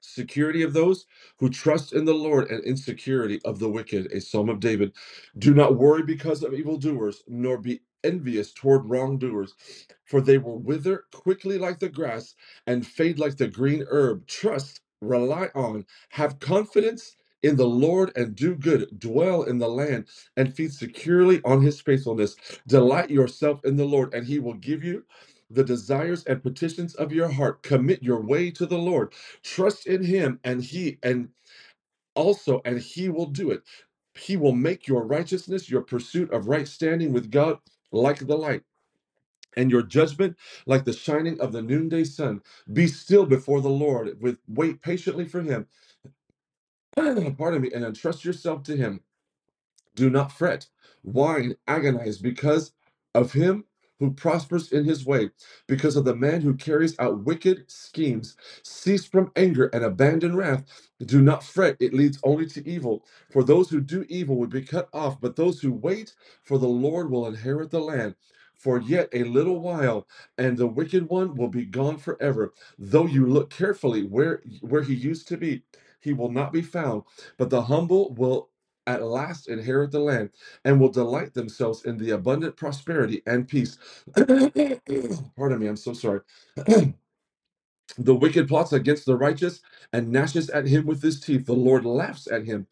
security 0.01 0.63
of 0.63 0.73
those 0.73 1.05
who 1.39 1.49
trust 1.49 1.93
in 1.93 2.05
the 2.05 2.15
Lord 2.15 2.49
and 2.51 2.63
insecurity 2.65 3.41
of 3.45 3.59
the 3.59 3.69
wicked. 3.69 4.11
A 4.13 4.21
psalm 4.21 4.49
of 4.49 4.61
David. 4.61 4.93
Do 5.37 5.53
not 5.55 5.77
worry 5.77 6.03
because 6.03 6.43
of 6.43 6.53
evildoers, 6.53 7.23
nor 7.27 7.59
be 7.59 7.81
envious 8.03 8.53
toward 8.53 8.89
wrongdoers, 8.89 9.55
for 10.05 10.21
they 10.21 10.39
will 10.39 10.59
wither 10.59 11.05
quickly 11.13 11.57
like 11.59 11.79
the 11.79 11.89
grass 11.89 12.35
and 12.67 12.87
fade 12.87 13.19
like 13.19 13.37
the 13.37 13.47
green 13.49 13.85
herb. 13.89 14.27
Trust, 14.27 14.81
rely 15.01 15.49
on, 15.55 15.85
have 16.11 16.39
confidence. 16.39 17.15
In 17.43 17.57
the 17.57 17.67
Lord 17.67 18.11
and 18.17 18.35
do 18.35 18.55
good, 18.55 18.99
dwell 18.99 19.43
in 19.43 19.59
the 19.59 19.67
land 19.69 20.07
and 20.37 20.55
feed 20.55 20.73
securely 20.73 21.41
on 21.45 21.61
his 21.61 21.81
faithfulness. 21.81 22.35
Delight 22.67 23.11
yourself 23.11 23.65
in 23.65 23.77
the 23.77 23.85
Lord, 23.85 24.13
and 24.13 24.27
he 24.27 24.39
will 24.39 24.55
give 24.55 24.83
you 24.83 25.05
the 25.51 25.65
desires 25.65 26.25
and 26.25 26.43
petitions 26.43 26.95
of 26.95 27.13
your 27.13 27.29
heart. 27.29 27.63
Commit 27.63 28.03
your 28.03 28.21
way 28.21 28.51
to 28.51 28.65
the 28.67 28.79
Lord 28.79 29.09
Trust 29.43 29.87
in 29.87 30.03
him 30.05 30.39
and 30.43 30.63
he 30.63 30.99
and 31.03 31.29
also 32.15 32.61
and 32.65 32.79
he 32.79 33.09
will 33.09 33.27
do 33.27 33.51
it. 33.51 33.63
He 34.15 34.37
will 34.37 34.53
make 34.53 34.87
your 34.87 35.05
righteousness, 35.05 35.69
your 35.69 35.81
pursuit 35.81 36.31
of 36.33 36.47
right 36.49 36.67
standing 36.67 37.13
with 37.13 37.31
God 37.31 37.59
like 37.91 38.27
the 38.27 38.37
light 38.37 38.63
and 39.57 39.71
your 39.71 39.83
judgment 39.83 40.37
like 40.67 40.85
the 40.85 40.93
shining 40.93 41.39
of 41.41 41.53
the 41.53 41.61
noonday 41.61 42.05
sun. 42.05 42.41
Be 42.73 42.87
still 42.87 43.25
before 43.25 43.61
the 43.61 43.69
Lord 43.69 44.21
with 44.21 44.39
wait 44.47 44.81
patiently 44.81 45.25
for 45.27 45.41
him. 45.43 45.67
Pardon 46.95 47.61
me 47.61 47.71
and 47.73 47.85
entrust 47.85 48.25
yourself 48.25 48.63
to 48.63 48.77
him. 48.77 49.01
Do 49.95 50.09
not 50.09 50.31
fret, 50.31 50.67
whine, 51.03 51.55
agonize 51.67 52.19
because 52.19 52.73
of 53.15 53.33
him 53.33 53.65
who 54.01 54.11
prospers 54.13 54.73
in 54.73 54.85
his 54.85 55.07
way, 55.07 55.31
because 55.69 55.95
of 55.97 56.05
the 56.05 56.17
man 56.17 56.41
who 56.41 56.55
carries 56.55 56.99
out 56.99 57.25
wicked 57.25 57.71
schemes. 57.71 58.37
Cease 58.63 59.05
from 59.05 59.31
anger 59.37 59.67
and 59.73 59.85
abandon 59.85 60.35
wrath. 60.37 60.65
Do 61.05 61.21
not 61.23 61.45
fret, 61.45 61.77
it 61.81 61.95
leads 61.95 62.19
only 62.25 62.47
to 62.47 62.69
evil. 62.69 63.05
For 63.31 63.45
those 63.45 63.71
who 63.71 63.81
do 63.81 64.05
evil 64.09 64.37
will 64.37 64.47
be 64.49 64.63
cut 64.63 64.89
off, 64.93 65.21
but 65.21 65.37
those 65.37 65.61
who 65.61 65.73
wait 65.73 66.15
for 66.43 66.59
the 66.59 66.69
Lord 66.69 67.11
will 67.11 67.27
inherit 67.27 67.71
the 67.71 67.81
land. 67.81 68.15
For 68.57 68.81
yet 68.81 69.09
a 69.13 69.25
little 69.25 69.61
while, 69.61 70.07
and 70.37 70.57
the 70.57 70.67
wicked 70.67 71.09
one 71.09 71.37
will 71.37 71.49
be 71.49 71.65
gone 71.65 71.99
forever. 71.99 72.53
Though 72.79 73.07
you 73.07 73.27
look 73.27 73.51
carefully 73.51 74.03
where, 74.03 74.43
where 74.61 74.83
he 74.83 74.95
used 74.95 75.29
to 75.29 75.37
be, 75.37 75.63
he 76.01 76.13
will 76.13 76.31
not 76.31 76.53
be 76.53 76.63
found, 76.63 77.03
but 77.37 77.51
the 77.51 77.63
humble 77.63 78.13
will 78.15 78.49
at 78.87 79.03
last 79.03 79.49
inherit 79.49 79.91
the 79.91 79.99
land 79.99 80.31
and 80.65 80.79
will 80.81 80.89
delight 80.89 81.33
themselves 81.33 81.85
in 81.85 81.97
the 81.97 82.11
abundant 82.11 82.57
prosperity 82.57 83.23
and 83.27 83.47
peace. 83.47 83.77
Pardon 84.17 85.59
me, 85.59 85.67
I'm 85.67 85.77
so 85.77 85.93
sorry. 85.93 86.21
The 87.97 88.15
wicked 88.15 88.47
plots 88.49 88.73
against 88.73 89.05
the 89.05 89.15
righteous 89.17 89.61
and 89.93 90.11
gnashes 90.11 90.49
at 90.49 90.67
him 90.67 90.85
with 90.85 91.01
his 91.01 91.19
teeth. 91.19 91.45
The 91.45 91.53
Lord 91.53 91.85
laughs 91.85 92.27
at 92.31 92.45
him. 92.45 92.67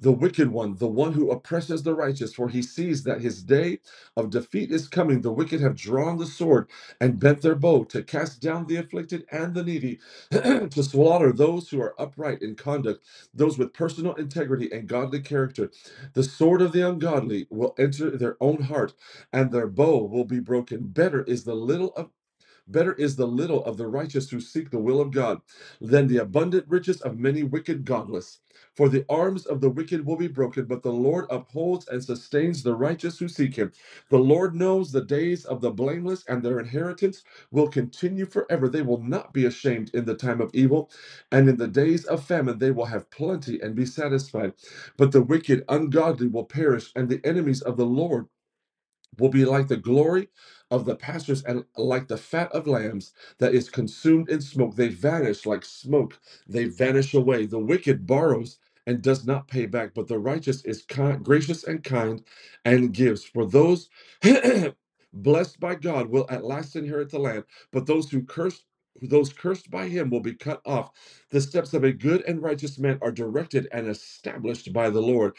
The 0.00 0.12
wicked 0.12 0.50
one, 0.50 0.76
the 0.76 0.88
one 0.88 1.14
who 1.14 1.30
oppresses 1.30 1.84
the 1.84 1.94
righteous, 1.94 2.34
for 2.34 2.48
he 2.50 2.62
sees 2.62 3.04
that 3.04 3.22
his 3.22 3.42
day 3.42 3.80
of 4.16 4.30
defeat 4.30 4.72
is 4.72 4.88
coming. 4.88 5.22
The 5.22 5.32
wicked 5.32 5.60
have 5.62 5.76
drawn 5.76 6.18
the 6.18 6.26
sword 6.26 6.68
and 7.00 7.20
bent 7.20 7.42
their 7.42 7.56
bow 7.56 7.84
to 7.86 8.02
cast 8.04 8.42
down 8.42 8.66
the 8.66 8.76
afflicted 8.76 9.26
and 9.32 9.54
the 9.54 9.64
needy, 9.64 10.00
to 10.32 10.84
slaughter 10.84 11.32
those 11.32 11.70
who 11.70 11.80
are 11.82 12.00
upright 12.00 12.42
in 12.42 12.56
conduct, 12.56 13.04
those 13.34 13.58
with 13.58 13.74
personal 13.74 14.14
integrity 14.14 14.70
and 14.72 14.88
godly 14.88 15.20
character. 15.20 15.70
The 16.14 16.24
sword 16.24 16.62
of 16.62 16.72
the 16.72 16.88
ungodly 16.88 17.46
will 17.50 17.74
enter 17.78 18.10
their 18.16 18.36
own 18.40 18.62
heart, 18.64 18.94
and 19.32 19.52
their 19.52 19.68
bow 19.68 20.04
will 20.04 20.26
be 20.26 20.40
broken. 20.40 20.88
Better 20.88 21.22
is 21.24 21.44
the 21.44 21.56
little 21.56 21.92
of 21.96 22.10
Better 22.66 22.94
is 22.94 23.16
the 23.16 23.26
little 23.26 23.64
of 23.64 23.76
the 23.76 23.86
righteous 23.88 24.30
who 24.30 24.40
seek 24.40 24.70
the 24.70 24.78
will 24.78 25.00
of 25.00 25.12
God 25.12 25.40
than 25.80 26.06
the 26.08 26.16
abundant 26.18 26.66
riches 26.68 27.00
of 27.02 27.18
many 27.18 27.42
wicked 27.42 27.84
godless. 27.84 28.40
For 28.76 28.88
the 28.88 29.04
arms 29.10 29.46
of 29.46 29.60
the 29.60 29.70
wicked 29.70 30.06
will 30.06 30.16
be 30.16 30.28
broken, 30.28 30.64
but 30.66 30.82
the 30.82 30.92
Lord 30.92 31.26
upholds 31.30 31.88
and 31.88 32.02
sustains 32.02 32.62
the 32.62 32.74
righteous 32.74 33.18
who 33.18 33.28
seek 33.28 33.56
him. 33.56 33.72
The 34.10 34.18
Lord 34.18 34.54
knows 34.56 34.92
the 34.92 35.04
days 35.04 35.44
of 35.44 35.60
the 35.60 35.70
blameless, 35.72 36.24
and 36.28 36.42
their 36.42 36.60
inheritance 36.60 37.22
will 37.52 37.68
continue 37.68 38.26
forever. 38.26 38.68
They 38.68 38.82
will 38.82 39.02
not 39.02 39.34
be 39.34 39.44
ashamed 39.46 39.90
in 39.94 40.06
the 40.06 40.16
time 40.16 40.40
of 40.40 40.50
evil, 40.54 40.90
and 41.32 41.48
in 41.50 41.56
the 41.58 41.68
days 41.68 42.06
of 42.06 42.24
famine 42.24 42.58
they 42.60 42.70
will 42.72 42.86
have 42.86 43.10
plenty 43.10 43.60
and 43.60 43.76
be 43.76 43.86
satisfied. 43.86 44.54
But 44.96 45.12
the 45.12 45.22
wicked, 45.22 45.64
ungodly 45.68 46.28
will 46.28 46.46
perish, 46.46 46.92
and 46.96 47.10
the 47.10 47.20
enemies 47.24 47.62
of 47.62 47.76
the 47.76 47.86
Lord 47.86 48.26
will 49.18 49.30
be 49.30 49.46
like 49.46 49.68
the 49.68 49.78
glory 49.78 50.28
of 50.70 50.86
the 50.86 50.96
pastures 50.96 51.44
and 51.44 51.64
like 51.76 52.08
the 52.08 52.18
fat 52.18 52.52
of 52.52 52.66
lambs 52.68 53.12
that 53.38 53.54
is 53.54 53.70
consumed 53.70 54.30
in 54.30 54.42
smoke. 54.42 54.76
They 54.76 54.88
vanish 54.88 55.46
like 55.46 55.64
smoke, 55.64 56.18
they 56.48 56.66
vanish 56.66 57.14
away. 57.14 57.46
The 57.46 57.60
wicked 57.60 58.06
borrows 58.06 58.58
and 58.90 59.02
does 59.02 59.26
not 59.26 59.48
pay 59.48 59.66
back, 59.66 59.94
but 59.94 60.08
the 60.08 60.20
righteous 60.20 60.64
is 60.66 60.82
kind, 60.84 61.24
gracious 61.24 61.64
and 61.64 61.84
kind 61.84 62.24
and 62.66 62.94
gives. 62.94 63.24
For 63.24 63.46
those 63.46 63.90
blessed 65.14 65.60
by 65.60 65.76
God 65.76 66.10
will 66.10 66.26
at 66.30 66.44
last 66.44 66.76
inherit 66.76 67.10
the 67.10 67.20
land, 67.20 67.44
but 67.72 67.86
those 67.86 68.10
who 68.10 68.22
curse 68.24 68.64
those 69.02 69.32
cursed 69.32 69.70
by 69.70 69.88
him 69.88 70.10
will 70.10 70.20
be 70.20 70.34
cut 70.34 70.62
off. 70.66 70.92
The 71.30 71.40
steps 71.42 71.74
of 71.74 71.84
a 71.84 71.92
good 71.92 72.22
and 72.26 72.42
righteous 72.42 72.78
man 72.78 72.98
are 73.02 73.12
directed 73.12 73.68
and 73.72 73.88
established 73.88 74.72
by 74.72 74.90
the 74.90 75.02
Lord, 75.02 75.34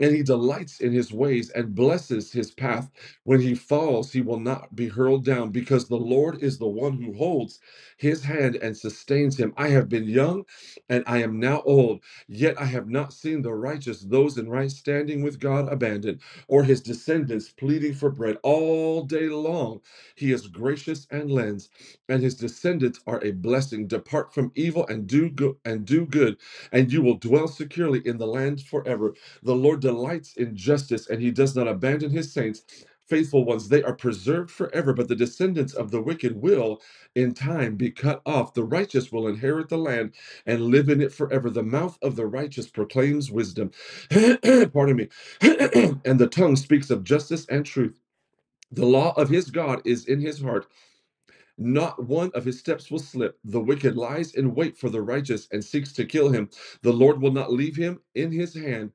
and 0.00 0.14
he 0.14 0.22
delights 0.22 0.80
in 0.80 0.92
his 0.92 1.12
ways 1.12 1.50
and 1.50 1.74
blesses 1.74 2.32
his 2.32 2.52
path. 2.52 2.90
When 3.24 3.40
he 3.42 3.54
falls, 3.54 4.12
he 4.12 4.22
will 4.22 4.40
not 4.40 4.76
be 4.76 4.88
hurled 4.88 5.24
down, 5.24 5.50
because 5.50 5.88
the 5.88 5.96
Lord 5.96 6.42
is 6.42 6.58
the 6.58 6.68
one 6.68 7.02
who 7.02 7.14
holds 7.14 7.60
his 7.98 8.24
hand 8.24 8.56
and 8.56 8.76
sustains 8.76 9.38
him. 9.38 9.54
I 9.56 9.68
have 9.70 9.88
been 9.88 10.04
young 10.08 10.44
and 10.90 11.04
I 11.08 11.22
am 11.22 11.40
now 11.40 11.62
old, 11.66 12.02
yet 12.28 12.60
I 12.60 12.66
have 12.66 12.88
not 12.88 13.14
seen 13.14 13.42
the 13.42 13.54
righteous, 13.54 14.02
those 14.02 14.38
in 14.38 14.48
right 14.50 14.70
standing 14.70 15.22
with 15.24 15.40
God, 15.40 15.72
abandoned, 15.72 16.20
or 16.48 16.64
his 16.64 16.82
descendants 16.82 17.50
pleading 17.50 17.94
for 17.94 18.10
bread 18.10 18.38
all 18.44 19.04
day 19.04 19.28
long. 19.30 19.82
He 20.16 20.32
is 20.32 20.48
gracious 20.48 21.08
and 21.10 21.30
lends, 21.32 21.70
and 22.08 22.22
his 22.22 22.36
descendants 22.36 23.00
are 23.08 23.24
a 23.24 23.32
blessing. 23.32 23.88
Depart 23.88 24.34
from 24.34 24.52
evil 24.56 24.86
and 24.88 25.08
do 25.08 25.30
and 25.64 25.86
do 25.86 26.06
good, 26.06 26.38
and 26.72 26.92
you 26.92 27.02
will 27.02 27.16
dwell 27.16 27.48
securely 27.48 28.02
in 28.06 28.18
the 28.18 28.26
land 28.28 28.62
forever. 28.62 29.14
The 29.42 29.56
Lord 29.56 29.80
delights 29.80 30.34
in 30.36 30.56
justice, 30.56 31.08
and 31.08 31.22
he 31.22 31.30
does 31.32 31.56
not 31.56 31.68
abandon 31.68 32.10
his 32.12 32.32
saints. 32.32 32.64
Faithful 33.08 33.44
ones, 33.44 33.68
they 33.68 33.82
are 33.84 33.94
preserved 33.94 34.50
forever, 34.50 34.92
but 34.94 35.08
the 35.08 35.16
descendants 35.16 35.74
of 35.74 35.90
the 35.92 36.00
wicked 36.02 36.42
will 36.42 36.80
in 37.16 37.34
time 37.34 37.76
be 37.76 37.90
cut 37.90 38.22
off. 38.26 38.54
The 38.54 38.64
righteous 38.64 39.12
will 39.12 39.28
inherit 39.28 39.68
the 39.68 39.78
land 39.78 40.12
and 40.46 40.62
live 40.66 40.88
in 40.88 41.00
it 41.02 41.12
forever. 41.12 41.50
The 41.50 41.62
mouth 41.64 41.98
of 42.02 42.16
the 42.16 42.26
righteous 42.26 42.68
proclaims 42.68 43.30
wisdom. 43.30 43.72
Pardon 44.10 44.96
me. 44.96 45.08
and 45.42 46.18
the 46.20 46.28
tongue 46.30 46.56
speaks 46.56 46.90
of 46.90 47.04
justice 47.04 47.46
and 47.48 47.66
truth. 47.66 48.00
The 48.72 48.86
law 48.86 49.12
of 49.16 49.30
his 49.30 49.50
God 49.50 49.82
is 49.86 50.06
in 50.06 50.20
his 50.20 50.42
heart. 50.42 50.66
Not 51.58 52.04
one 52.06 52.32
of 52.34 52.44
his 52.46 52.58
steps 52.60 52.90
will 52.90 52.98
slip. 53.00 53.38
The 53.44 53.60
wicked 53.60 53.96
lies 53.96 54.34
in 54.34 54.54
wait 54.54 54.76
for 54.76 54.90
the 54.90 55.02
righteous 55.02 55.48
and 55.52 55.64
seeks 55.64 55.92
to 55.94 56.06
kill 56.06 56.30
him. 56.30 56.50
The 56.82 56.92
Lord 56.92 57.22
will 57.22 57.32
not 57.32 57.52
leave 57.52 57.76
him 57.76 58.00
in 58.14 58.32
his 58.32 58.54
hand 58.54 58.92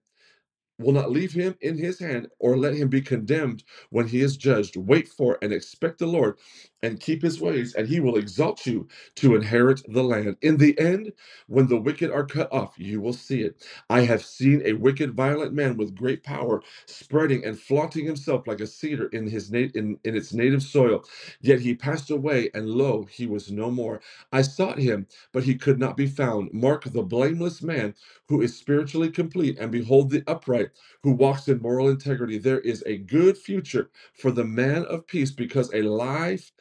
will 0.80 0.94
not 0.94 1.12
leave 1.12 1.34
him 1.34 1.56
in 1.62 1.78
his 1.78 2.00
hand 2.00 2.30
or 2.40 2.58
let 2.58 2.76
him 2.76 2.90
be 2.90 3.02
condemned 3.02 3.64
when 3.92 4.08
he 4.08 4.22
is 4.22 4.38
judged. 4.38 4.78
Wait 4.78 5.10
for 5.10 5.40
and 5.44 5.54
expect 5.54 6.00
the 6.00 6.08
Lord 6.08 6.38
and 6.84 7.00
keep 7.02 7.24
his 7.24 7.42
ways, 7.42 7.76
and 7.76 7.88
he 7.90 8.00
will 8.02 8.18
exalt 8.18 8.66
you 8.68 8.88
to 9.18 9.36
inherit 9.36 9.82
the 9.90 10.04
land. 10.04 10.38
In 10.42 10.58
the 10.58 10.80
end, 10.80 11.14
when 11.48 11.68
the 11.68 11.78
wicked 11.80 12.12
are 12.12 12.26
cut 12.26 12.52
off, 12.54 12.76
you 12.78 13.02
will 13.02 13.14
see 13.14 13.42
it. 13.42 13.66
I 13.90 14.02
have 14.02 14.26
seen 14.26 14.62
a 14.66 14.74
wicked, 14.74 15.14
violent 15.16 15.54
man 15.54 15.78
with 15.78 15.96
great 15.96 16.24
power 16.24 16.62
spreading 16.88 17.46
and 17.46 17.60
flaunting 17.60 18.06
himself 18.06 18.48
like 18.48 18.62
a 18.62 18.68
cedar 18.68 19.08
in 19.08 19.28
his 19.28 19.52
na- 19.52 19.70
in, 19.76 20.00
in 20.06 20.16
its 20.16 20.34
native 20.34 20.64
soil. 20.64 21.06
Yet 21.42 21.62
he 21.62 21.76
passed 21.76 22.12
away, 22.12 22.52
and 22.54 22.70
lo, 22.70 23.06
he 23.12 23.28
was 23.28 23.52
no 23.52 23.72
more. 23.72 24.02
I 24.32 24.44
sought 24.44 24.80
him, 24.80 25.08
but 25.34 25.44
he 25.46 25.56
could 25.56 25.80
not 25.80 25.98
be 25.98 26.08
found. 26.08 26.54
Mark 26.54 26.86
the 26.86 27.04
blameless 27.04 27.62
man 27.64 27.96
who 28.30 28.42
is 28.42 28.58
spiritually 28.58 29.12
complete, 29.12 29.58
and 29.60 29.72
behold 29.72 30.12
the 30.12 30.24
upright 30.28 30.69
who 31.04 31.12
walks 31.12 31.48
in 31.50 31.62
moral 31.62 31.90
integrity. 31.90 32.38
There 32.40 32.60
is 32.62 32.84
a 32.88 32.98
good 32.98 33.38
future 33.38 33.90
for 34.14 34.32
the 34.32 34.46
man 34.46 34.86
of 34.86 35.08
peace 35.08 35.32
because 35.32 35.74
a 35.74 35.84
life 35.84 36.52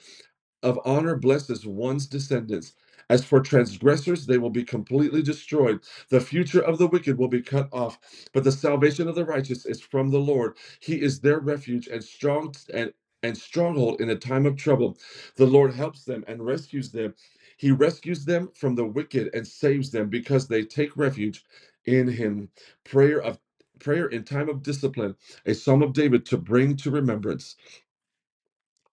of 0.65 0.81
honor 0.87 1.17
blesses 1.17 1.67
one's 1.67 2.09
descendants, 2.09 2.75
As 3.11 3.25
for 3.27 3.41
transgressors, 3.43 4.29
they 4.29 4.39
will 4.39 4.53
be 4.53 4.65
completely 4.65 5.25
destroyed. 5.25 5.81
The 6.11 6.23
future 6.23 6.63
of 6.63 6.79
the 6.79 6.87
wicked 6.89 7.19
will 7.19 7.29
be 7.29 7.43
cut 7.43 7.69
off, 7.73 7.99
but 8.35 8.45
the 8.45 8.53
salvation 8.53 9.09
of 9.09 9.17
the 9.17 9.27
righteous 9.27 9.67
is 9.67 9.83
from 9.83 10.11
the 10.13 10.21
Lord. 10.21 10.57
He 10.81 11.03
is 11.03 11.21
their 11.23 11.41
refuge 11.41 11.89
and 11.89 12.05
strong 12.05 12.55
and 12.75 12.95
and 13.25 13.37
stronghold 13.39 14.01
in 14.01 14.11
a 14.11 14.17
time 14.17 14.47
of 14.47 14.57
trouble. 14.57 14.99
The 15.37 15.47
Lord 15.47 15.75
helps 15.75 16.07
them 16.07 16.25
and 16.29 16.47
rescues 16.47 16.93
them. 16.93 17.15
He 17.59 17.71
rescues 17.73 18.25
them 18.25 18.51
from 18.57 18.77
the 18.77 18.87
wicked 18.87 19.31
and 19.35 19.47
saves 19.47 19.93
them 19.93 20.09
because 20.11 20.49
they 20.49 20.65
take 20.65 20.97
refuge 20.97 21.45
in 21.87 22.09
him. 22.09 22.49
Prayer 22.87 23.23
of 23.23 23.39
prayer 23.81 24.07
in 24.09 24.25
time 24.25 24.49
of 24.49 24.63
discipline, 24.63 25.17
a 25.47 25.55
psalm 25.55 25.83
of 25.83 25.95
David 25.95 26.27
to 26.27 26.39
bring 26.39 26.77
to 26.79 26.91
remembrance. 26.91 27.57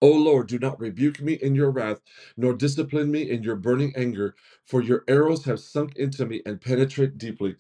O 0.06 0.12
Lord, 0.12 0.48
do 0.50 0.60
not 0.60 0.80
rebuke 0.80 1.20
me 1.24 1.34
in 1.34 1.56
your 1.56 1.72
wrath, 1.72 2.02
nor 2.38 2.54
discipline 2.54 3.12
me 3.12 3.24
in 3.32 3.44
your 3.44 3.58
burning 3.58 3.92
anger, 3.98 4.36
for 4.68 4.84
your 4.84 5.04
arrows 5.10 5.46
have 5.46 5.60
sunk 5.60 5.96
into 5.98 6.28
me 6.28 6.44
and 6.46 6.62
penetrate 6.62 7.18
deeply, 7.18 7.56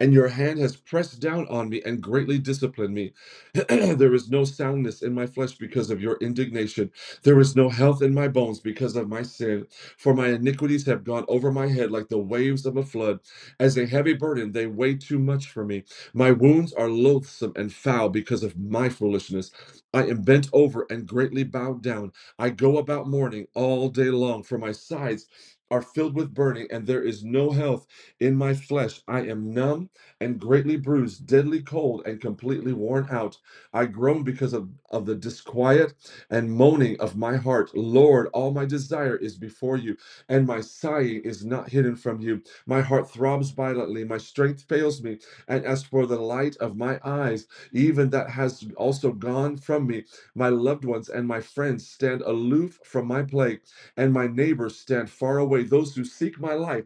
and 0.00 0.14
your 0.14 0.28
hand 0.28 0.58
has 0.60 0.76
pressed 0.76 1.20
down 1.20 1.46
on 1.48 1.68
me 1.68 1.82
and 1.84 2.02
greatly 2.02 2.38
disciplined 2.38 2.94
me. 2.94 3.12
there 3.68 4.14
is 4.14 4.30
no 4.30 4.44
soundness 4.44 5.02
in 5.02 5.14
my 5.14 5.26
flesh 5.26 5.58
because 5.58 5.90
of 5.90 6.00
your 6.02 6.16
indignation. 6.22 6.90
There 7.24 7.40
is 7.40 7.56
no 7.56 7.68
health 7.68 8.02
in 8.02 8.14
my 8.14 8.28
bones 8.28 8.60
because 8.60 8.96
of 8.96 9.08
my 9.10 9.22
sin. 9.22 9.66
For 9.98 10.14
my 10.14 10.28
iniquities 10.30 10.86
have 10.86 11.04
gone 11.04 11.26
over 11.28 11.52
my 11.52 11.68
head 11.68 11.92
like 11.92 12.08
the 12.08 12.18
waves 12.18 12.66
of 12.66 12.78
a 12.78 12.84
flood. 12.84 13.20
As 13.60 13.78
a 13.78 13.86
heavy 13.86 14.14
burden, 14.14 14.52
they 14.52 14.66
weigh 14.66 14.96
too 14.96 15.20
much 15.20 15.48
for 15.50 15.66
me. 15.66 15.84
My 16.14 16.32
wounds 16.32 16.72
are 16.72 16.88
loathsome 16.90 17.52
and 17.56 17.72
foul 17.72 18.08
because 18.10 18.42
of 18.44 18.58
my 18.58 18.88
foolishness. 18.88 19.52
I 19.94 20.06
am 20.06 20.22
bent 20.22 20.48
over 20.52 20.86
and 20.90 21.06
greatly 21.08 21.44
bowed 21.44 21.81
down. 21.82 22.12
I 22.38 22.50
go 22.50 22.78
about 22.78 23.08
mourning 23.08 23.46
all 23.54 23.88
day 23.90 24.10
long, 24.10 24.42
for 24.42 24.58
my 24.58 24.72
sides 24.72 25.26
are 25.72 25.82
filled 25.82 26.16
with 26.16 26.34
burning, 26.34 26.68
and 26.72 26.86
there 26.86 27.04
is 27.04 27.24
no 27.24 27.52
health 27.52 27.88
in 28.20 28.36
my 28.36 28.54
flesh. 28.54 29.02
I 29.08 29.22
am 29.22 29.54
numb 29.54 29.90
and 30.20 30.40
greatly 30.40 30.76
bruised, 30.78 31.26
deadly 31.26 31.62
cold, 31.62 32.04
and 32.06 32.20
completely 32.20 32.74
worn 32.74 33.08
out. 33.10 33.38
I 33.74 33.86
groan 33.86 34.24
because 34.24 34.54
of, 34.54 34.70
of 34.90 35.06
the 35.06 35.16
disquiet 35.16 35.94
and 36.30 36.52
moaning 36.52 37.00
of 37.00 37.16
my 37.16 37.36
heart. 37.36 37.76
Lord, 37.76 38.28
all 38.34 38.52
my 38.52 38.66
desire 38.66 39.16
is 39.16 39.36
before 39.36 39.78
you, 39.78 39.96
and 40.28 40.46
my 40.46 40.60
sighing 40.62 41.22
is 41.24 41.44
not 41.46 41.70
hidden 41.70 41.96
from 41.96 42.20
you. 42.20 42.42
My 42.66 42.82
heart 42.82 43.10
throbs 43.10 43.50
violently, 43.52 44.04
my 44.04 44.18
strength 44.18 44.62
fails 44.68 45.02
me, 45.02 45.18
and 45.48 45.64
as 45.66 45.84
for 45.84 46.06
the 46.06 46.20
light 46.20 46.56
of 46.58 46.76
my 46.76 47.00
eyes, 47.04 47.46
even 47.72 48.10
that 48.10 48.30
has 48.30 48.64
also 48.76 49.12
gone 49.12 49.56
from 49.58 49.86
me. 49.86 50.04
My 50.34 50.48
loved 50.50 50.86
ones 50.86 51.10
and 51.10 51.28
my 51.28 51.40
friends 51.40 51.88
stand 51.88 52.22
aloof 52.22 52.80
from 52.84 53.06
my 53.08 53.22
plague, 53.22 53.60
and 53.96 54.12
my 54.12 54.28
neighbors 54.28 54.78
stand 54.78 55.10
far 55.10 55.38
away. 55.38 55.61
Those 55.62 55.96
who 55.96 56.04
seek 56.04 56.40
my 56.40 56.54
life 56.54 56.84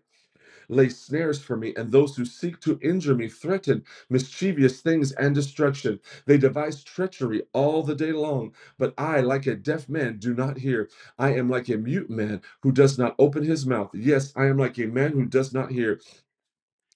lay 0.68 0.88
snares 0.90 1.40
for 1.42 1.56
me, 1.56 1.74
and 1.76 1.92
those 1.92 2.16
who 2.16 2.24
seek 2.26 2.60
to 2.62 2.78
injure 2.82 3.14
me 3.14 3.28
threaten 3.28 3.84
mischievous 4.10 4.82
things 4.82 5.12
and 5.12 5.34
destruction. 5.34 6.00
They 6.26 6.38
devise 6.38 6.84
treachery 6.84 7.44
all 7.54 7.84
the 7.84 7.94
day 7.96 8.12
long, 8.12 8.54
but 8.78 8.94
I, 8.98 9.20
like 9.20 9.46
a 9.46 9.56
deaf 9.56 9.88
man, 9.88 10.18
do 10.18 10.34
not 10.34 10.58
hear. 10.58 10.90
I 11.18 11.34
am 11.34 11.50
like 11.50 11.70
a 11.70 11.78
mute 11.78 12.10
man 12.10 12.42
who 12.62 12.72
does 12.72 12.98
not 12.98 13.16
open 13.18 13.44
his 13.44 13.66
mouth. 13.66 13.90
Yes, 13.94 14.32
I 14.36 14.46
am 14.46 14.58
like 14.58 14.78
a 14.78 14.86
man 14.86 15.12
who 15.12 15.26
does 15.26 15.54
not 15.54 15.72
hear 15.72 16.00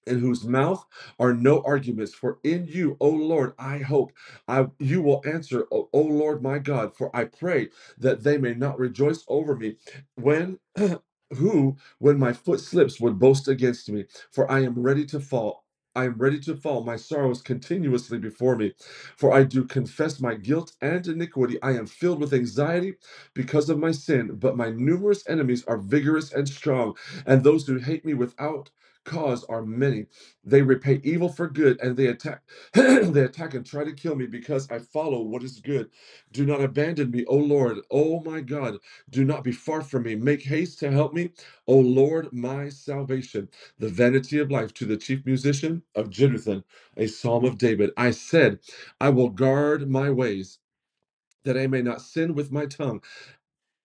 in 0.07 0.21
whose 0.21 0.45
mouth 0.47 0.87
are 1.21 1.35
no 1.35 1.63
arguments. 1.65 2.15
For 2.15 2.39
in 2.45 2.67
you, 2.69 2.99
O 3.01 3.11
Lord, 3.11 3.55
I 3.59 3.79
hope. 3.81 4.13
I 4.49 4.69
you 4.81 5.03
will 5.03 5.23
answer, 5.27 5.67
O, 5.73 5.91
o 5.95 6.03
Lord 6.03 6.43
my 6.43 6.59
God, 6.61 6.97
for 6.97 7.15
I 7.17 7.27
pray 7.27 7.71
that 7.99 8.25
they 8.25 8.39
may 8.39 8.55
not 8.55 8.81
rejoice 8.81 9.25
over 9.29 9.57
me 9.57 9.79
when 10.17 10.61
who, 11.37 11.77
when 11.99 12.19
my 12.19 12.33
foot 12.33 12.61
slips, 12.61 13.01
would 13.01 13.19
boast 13.19 13.49
against 13.49 13.91
me, 13.91 14.07
for 14.33 14.51
I 14.51 14.61
am 14.63 14.79
ready 14.79 15.07
to 15.07 15.21
fall. 15.21 15.65
I 15.97 16.05
am 16.07 16.17
ready 16.19 16.41
to 16.41 16.57
fall. 16.57 16.85
My 16.85 16.97
sorrows 16.97 17.43
continuously 17.43 18.19
before 18.19 18.57
me. 18.57 18.75
For 19.17 19.33
I 19.33 19.45
do 19.45 19.65
confess 19.65 20.21
my 20.21 20.35
guilt 20.37 20.73
and 20.83 21.07
iniquity. 21.07 21.61
I 21.63 21.73
am 21.73 21.87
filled 21.87 22.21
with 22.21 22.35
anxiety 22.35 22.95
because 23.35 23.71
of 23.71 23.79
my 23.79 23.93
sin, 23.93 24.37
but 24.37 24.57
my 24.57 24.71
numerous 24.71 25.25
enemies 25.29 25.65
are 25.67 25.79
vigorous 25.79 26.33
and 26.33 26.49
strong, 26.49 26.97
and 27.27 27.45
those 27.45 27.67
who 27.67 27.79
hate 27.79 28.05
me 28.05 28.15
without 28.15 28.71
cause 29.05 29.45
are 29.45 29.65
many. 29.65 30.07
They 30.45 30.63
repay 30.63 31.01
evil 31.05 31.29
for 31.31 31.49
good, 31.49 31.81
and 31.83 31.97
they 31.97 32.09
attack 32.09 32.43
they 32.75 33.23
attack 33.25 33.55
and 33.55 33.67
try 33.67 33.85
to 33.85 33.93
kill 33.93 34.17
me 34.17 34.27
because 34.27 34.71
I 34.71 34.81
follow 34.81 35.23
what 35.23 35.45
is 35.45 35.61
good. 35.61 35.91
Do 36.33 36.47
not 36.47 36.63
abandon 36.63 37.11
me, 37.11 37.25
O 37.27 37.37
Lord. 37.37 37.79
O 37.91 38.21
my 38.23 38.41
God, 38.43 38.77
do 39.11 39.25
not 39.25 39.45
be 39.45 39.53
far 39.53 39.83
from 39.83 40.05
me. 40.05 40.17
Make 40.17 40.43
haste 40.43 40.81
to 40.81 40.91
help 40.93 41.15
me, 41.15 41.31
O 41.69 41.79
Lord, 41.79 42.29
my 42.33 42.69
salvation. 42.71 43.49
The 43.79 43.89
vanity 43.91 44.39
of 44.41 44.51
life 44.51 44.75
to 44.75 44.87
the 44.87 44.97
chief 44.99 45.27
musician 45.27 45.83
of 45.97 46.11
Jeduthun, 46.11 46.65
a 46.97 47.07
psalm 47.09 47.45
of 47.45 47.59
David. 47.59 47.91
I 47.97 48.13
said, 48.13 48.61
I 49.01 49.11
will 49.11 49.31
guard 49.31 49.91
my 49.91 50.11
ways 50.11 50.59
that 51.45 51.57
I 51.57 51.67
may 51.67 51.83
not 51.83 52.03
sin 52.03 52.35
with 52.35 52.53
my 52.53 52.67
tongue. 52.67 53.03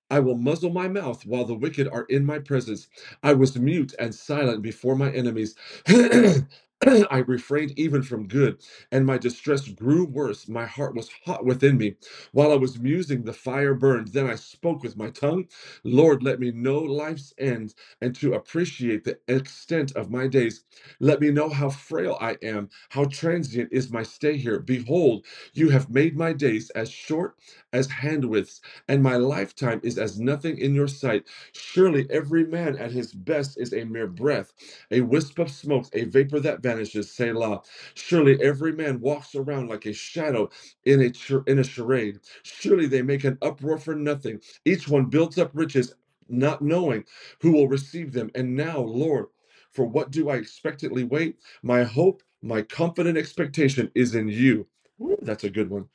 I 0.10 0.20
will 0.20 0.38
muzzle 0.38 0.72
my 0.72 0.88
mouth 0.88 1.26
while 1.26 1.46
the 1.46 1.56
wicked 1.56 1.88
are 1.90 2.06
in 2.10 2.26
my 2.26 2.40
presence. 2.40 2.88
I 3.24 3.34
was 3.34 3.58
mute 3.58 3.94
and 4.00 4.16
silent 4.16 4.62
before 4.64 4.96
my 4.96 5.12
enemies. 5.12 5.56
I 7.12 7.20
refrained 7.28 7.74
even 7.80 8.04
from 8.04 8.28
good, 8.28 8.64
and 8.92 9.06
my 9.06 9.18
distress 9.20 9.68
grew 9.70 10.06
worse. 10.06 10.48
My 10.50 10.66
heart 10.68 10.96
was 10.96 11.10
hot 11.26 11.46
within 11.46 11.78
me. 11.78 11.96
While 12.34 12.52
I 12.54 12.58
was 12.58 12.80
musing, 12.80 13.24
the 13.24 13.34
fire 13.34 13.76
burned. 13.76 14.10
Then 14.10 14.28
I 14.28 14.36
spoke 14.36 14.84
with 14.84 14.98
my 14.98 15.10
tongue 15.12 15.46
Lord, 15.86 16.24
let 16.24 16.40
me 16.42 16.52
know 16.52 16.80
life's 16.80 17.34
end 17.40 17.76
and 18.02 18.16
to 18.18 18.36
appreciate 18.36 19.06
the 19.06 19.20
extent 19.30 19.94
of 19.98 20.12
my 20.12 20.28
days. 20.28 20.66
Let 21.02 21.22
me 21.22 21.32
know 21.32 21.50
how 21.50 21.72
frail 21.72 22.18
I 22.22 22.38
am, 22.44 22.70
how 22.92 23.06
transient 23.08 23.70
is 23.74 23.92
my 23.92 24.04
stay 24.04 24.38
here. 24.38 24.60
Behold, 24.60 25.26
you 25.56 25.72
have 25.72 25.90
made 25.92 26.18
my 26.18 26.34
days 26.34 26.72
as 26.72 26.92
short 26.92 27.36
as 27.74 27.88
hand 27.90 28.26
widths 28.26 28.62
and 28.90 29.04
my 29.04 29.18
lifetime 29.18 29.82
is 29.84 30.00
as 30.00 30.20
nothing 30.20 30.60
in 30.60 30.76
your 30.76 30.90
sight. 30.90 31.26
Surely 31.54 32.08
every 32.12 32.46
man 32.46 32.78
at 32.78 32.94
his 32.94 33.14
best 33.14 33.60
is 33.60 33.74
a 33.74 33.86
mere 33.86 34.08
breath, 34.08 34.54
a 34.92 35.02
wisp 35.02 35.40
of 35.40 35.52
smoke, 35.52 35.88
a 35.94 36.06
vapor 36.06 36.42
that 36.42 36.62
vanishes. 36.64 36.75
Selah. 36.84 37.62
Surely 37.96 38.42
every 38.42 38.74
man 38.74 39.00
walks 39.00 39.36
around 39.36 39.70
like 39.70 39.86
a 39.86 39.94
shadow 39.94 40.50
in 40.86 41.02
a 41.02 41.12
in 41.48 41.60
a 41.60 41.64
charade. 41.64 42.20
Surely 42.44 42.88
they 42.88 43.02
make 43.02 43.24
an 43.24 43.38
uproar 43.42 43.78
for 43.78 43.96
nothing. 43.96 44.42
Each 44.66 44.88
one 44.88 45.06
builds 45.06 45.38
up 45.38 45.52
riches, 45.54 45.96
not 46.30 46.62
knowing 46.62 47.06
who 47.42 47.52
will 47.54 47.68
receive 47.68 48.14
them. 48.14 48.32
And 48.36 48.56
now, 48.56 48.80
Lord, 48.80 49.28
for 49.72 49.86
what 49.86 50.12
do 50.12 50.30
I 50.30 50.36
expectantly 50.38 51.04
wait? 51.04 51.38
My 51.64 51.84
hope, 51.84 52.24
my 52.42 52.62
confident 52.64 53.18
expectation 53.18 53.92
is 53.96 54.16
in 54.16 54.28
you. 54.30 54.68
Woo, 54.98 55.18
that's 55.22 55.44
a 55.46 55.50
good 55.50 55.70
one. 55.70 55.88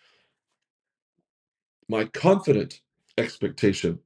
My 1.89 2.07
confident 2.07 2.81
expectation 3.19 3.99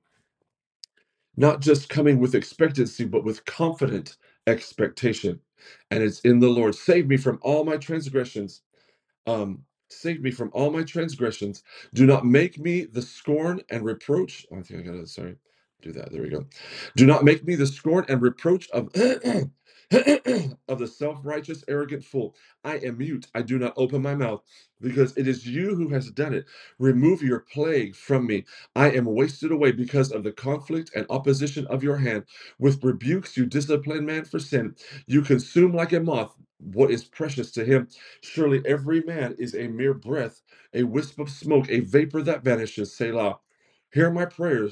not 1.37 1.60
just 1.60 1.88
coming 1.88 2.20
with 2.20 2.34
expectancy, 2.34 3.04
but 3.04 3.24
with 3.24 3.44
confident 3.46 4.16
expectation. 4.46 5.40
And 5.90 6.03
it's 6.03 6.20
in 6.20 6.40
the 6.40 6.48
Lord. 6.48 6.74
Save 6.77 7.09
me 7.09 7.16
from 7.18 7.38
all 7.42 7.64
my 7.64 7.79
transgressions. 7.79 8.62
Um, 9.27 9.64
save 9.90 10.22
me 10.22 10.33
from 10.33 10.50
all 10.55 10.70
my 10.72 10.85
transgressions. 10.85 11.64
Do 11.94 12.07
not 12.07 12.27
make 12.27 12.59
me 12.59 12.85
the 12.85 13.03
scorn 13.03 13.62
and 13.70 13.85
reproach. 13.85 14.46
I 14.53 14.62
think 14.62 14.81
I 14.81 14.85
got 14.85 14.96
it. 14.96 15.09
sorry. 15.09 15.37
Do 15.82 15.92
that. 15.92 16.10
There 16.12 16.22
we 16.22 16.28
go. 16.28 16.46
Do 16.96 17.06
not 17.06 17.24
make 17.24 17.46
me 17.46 17.54
the 17.54 17.66
scorn 17.66 18.04
and 18.08 18.20
reproach 18.20 18.68
of 18.70 18.88
of 20.68 20.78
the 20.80 20.87
self-righteous, 20.87 21.64
arrogant 21.68 22.04
fool. 22.04 22.34
I 22.64 22.76
am 22.78 22.98
mute. 22.98 23.26
I 23.34 23.42
do 23.42 23.58
not 23.58 23.74
open 23.76 24.02
my 24.02 24.14
mouth 24.14 24.42
because 24.80 25.16
it 25.16 25.28
is 25.28 25.46
you 25.46 25.76
who 25.76 25.88
has 25.90 26.10
done 26.10 26.34
it. 26.34 26.46
Remove 26.78 27.22
your 27.22 27.40
plague 27.40 27.94
from 27.94 28.26
me. 28.26 28.44
I 28.76 28.90
am 28.90 29.06
wasted 29.06 29.52
away 29.52 29.72
because 29.72 30.10
of 30.12 30.24
the 30.24 30.32
conflict 30.32 30.90
and 30.96 31.06
opposition 31.10 31.66
of 31.68 31.82
your 31.84 31.96
hand. 31.98 32.24
With 32.58 32.82
rebukes, 32.84 33.37
you 33.37 33.46
discipline 33.46 34.04
man 34.04 34.24
for 34.24 34.40
sin. 34.40 34.74
You 35.06 35.22
consume 35.22 35.72
like 35.74 35.92
a 35.92 36.00
moth 36.00 36.34
what 36.60 36.90
is 36.90 37.04
precious 37.04 37.52
to 37.52 37.64
him. 37.64 37.88
Surely 38.20 38.62
every 38.66 39.00
man 39.02 39.37
is 39.38 39.54
a 39.54 39.68
mere 39.68 39.94
breath, 39.94 40.42
a 40.74 40.82
wisp 40.82 41.20
of 41.20 41.30
smoke, 41.30 41.66
a 41.70 41.80
vapor 41.80 42.22
that 42.22 42.42
vanishes. 42.44 42.94
Selah. 42.96 43.38
Hear 43.94 44.10
my 44.10 44.26
prayers 44.26 44.66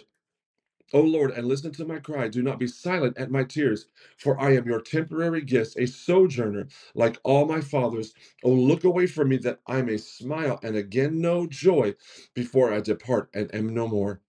O 0.92 1.00
Lord, 1.02 1.32
and 1.32 1.46
listen 1.48 1.72
to 1.72 1.84
my 1.86 1.98
cry. 2.00 2.28
Do 2.28 2.42
not 2.42 2.58
be 2.58 2.66
silent 2.68 3.18
at 3.18 3.30
my 3.30 3.44
tears, 3.44 3.86
for 4.18 4.40
I 4.40 4.54
am 4.56 4.66
your 4.66 4.80
temporary 4.82 5.42
guest, 5.42 5.76
a 5.78 5.86
sojourner 5.86 6.68
like 6.94 7.18
all 7.24 7.46
my 7.46 7.60
fathers. 7.62 8.14
O 8.44 8.50
look 8.50 8.84
away 8.84 9.06
from 9.06 9.30
me 9.30 9.38
that 9.38 9.60
I 9.66 9.82
may 9.82 9.98
smile 9.98 10.60
and 10.62 10.76
again 10.76 11.20
know 11.20 11.46
joy 11.46 11.94
before 12.34 12.72
I 12.72 12.80
depart 12.80 13.30
and 13.34 13.54
am 13.54 13.74
no 13.74 13.88
more. 13.88 14.22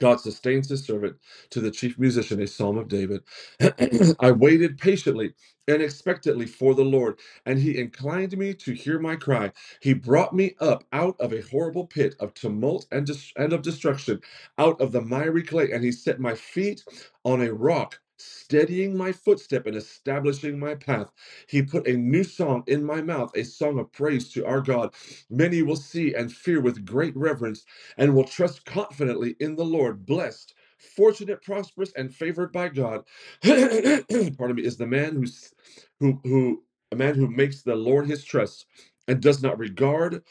God 0.00 0.20
sustains 0.20 0.68
his 0.70 0.84
servant 0.86 1.16
to 1.50 1.60
the 1.60 1.70
chief 1.70 1.98
musician, 1.98 2.42
a 2.42 2.46
psalm 2.48 2.78
of 2.78 2.88
David. 2.88 3.22
I 4.20 4.32
waited 4.32 4.78
patiently 4.78 5.34
and 5.68 5.82
expectantly 5.82 6.46
for 6.46 6.74
the 6.74 6.84
Lord, 6.84 7.18
and 7.46 7.58
he 7.58 7.78
inclined 7.78 8.36
me 8.38 8.54
to 8.54 8.72
hear 8.74 8.98
my 9.00 9.16
cry. 9.16 9.52
He 9.80 9.94
brought 9.94 10.34
me 10.34 10.56
up 10.60 10.84
out 10.92 11.16
of 11.20 11.32
a 11.32 11.42
horrible 11.42 11.86
pit 11.86 12.16
of 12.20 12.34
tumult 12.34 12.86
and, 12.92 13.06
dis- 13.06 13.32
and 13.36 13.52
of 13.52 13.62
destruction, 13.62 14.20
out 14.58 14.80
of 14.80 14.92
the 14.92 15.02
miry 15.02 15.42
clay, 15.44 15.72
and 15.72 15.84
he 15.84 15.92
set 15.92 16.20
my 16.20 16.34
feet 16.34 16.84
on 17.24 17.42
a 17.42 17.52
rock. 17.54 18.00
Steadying 18.24 18.96
my 18.96 19.12
footstep 19.12 19.66
and 19.66 19.76
establishing 19.76 20.58
my 20.58 20.76
path. 20.76 21.12
He 21.48 21.62
put 21.62 21.88
a 21.88 21.96
new 21.96 22.24
song 22.24 22.64
in 22.68 22.84
my 22.84 23.02
mouth, 23.02 23.32
a 23.36 23.44
song 23.44 23.78
of 23.78 23.92
praise 23.92 24.30
to 24.34 24.46
our 24.46 24.62
God. 24.62 24.94
Many 25.30 25.62
will 25.62 25.76
see 25.76 26.14
and 26.14 26.32
fear 26.32 26.60
with 26.60 26.86
great 26.86 27.16
reverence 27.16 27.64
and 27.98 28.14
will 28.14 28.24
trust 28.24 28.66
confidently 28.66 29.36
in 29.40 29.56
the 29.56 29.64
Lord. 29.66 30.06
Blessed, 30.06 30.54
fortunate, 30.96 31.42
prosperous, 31.42 31.92
and 31.96 32.14
favored 32.14 32.52
by 32.52 32.68
God. 32.70 33.04
Pardon 33.44 34.56
me, 34.56 34.64
is 34.64 34.78
the 34.78 34.88
man 34.88 35.16
who's 35.16 35.52
who 36.00 36.20
who 36.24 36.64
a 36.92 36.96
man 36.96 37.16
who 37.16 37.28
makes 37.28 37.62
the 37.62 37.76
Lord 37.76 38.06
his 38.08 38.24
trust 38.24 38.66
and 39.08 39.22
does 39.22 39.42
not 39.42 39.58
regard 39.58 40.22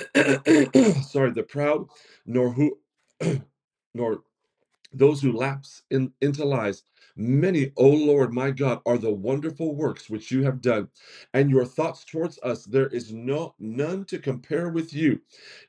sorry 0.14 1.32
the 1.32 1.46
proud 1.48 1.86
nor 2.26 2.52
who 2.52 2.78
nor 3.94 4.20
those 4.92 5.22
who 5.22 5.32
lapse 5.32 5.82
in, 5.90 6.12
into 6.22 6.44
lies. 6.44 6.84
Many, 7.16 7.72
O 7.76 7.88
Lord 7.88 8.32
my 8.32 8.50
God, 8.52 8.80
are 8.86 8.98
the 8.98 9.12
wonderful 9.12 9.74
works 9.76 10.10
which 10.10 10.30
you 10.32 10.44
have 10.44 10.62
done, 10.62 10.88
and 11.34 11.50
your 11.50 11.66
thoughts 11.66 12.04
towards 12.04 12.38
us 12.42 12.64
there 12.64 12.88
is 12.88 13.12
no 13.12 13.54
none 13.58 14.04
to 14.06 14.18
compare 14.18 14.70
with 14.70 14.94
you. 14.94 15.20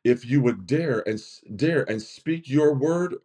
If 0.03 0.25
you 0.25 0.41
would 0.41 0.67
dare 0.67 1.07
and 1.07 1.21
dare 1.57 1.83
and 1.89 2.01
speak 2.01 2.49
your 2.49 2.73
word 2.75 3.15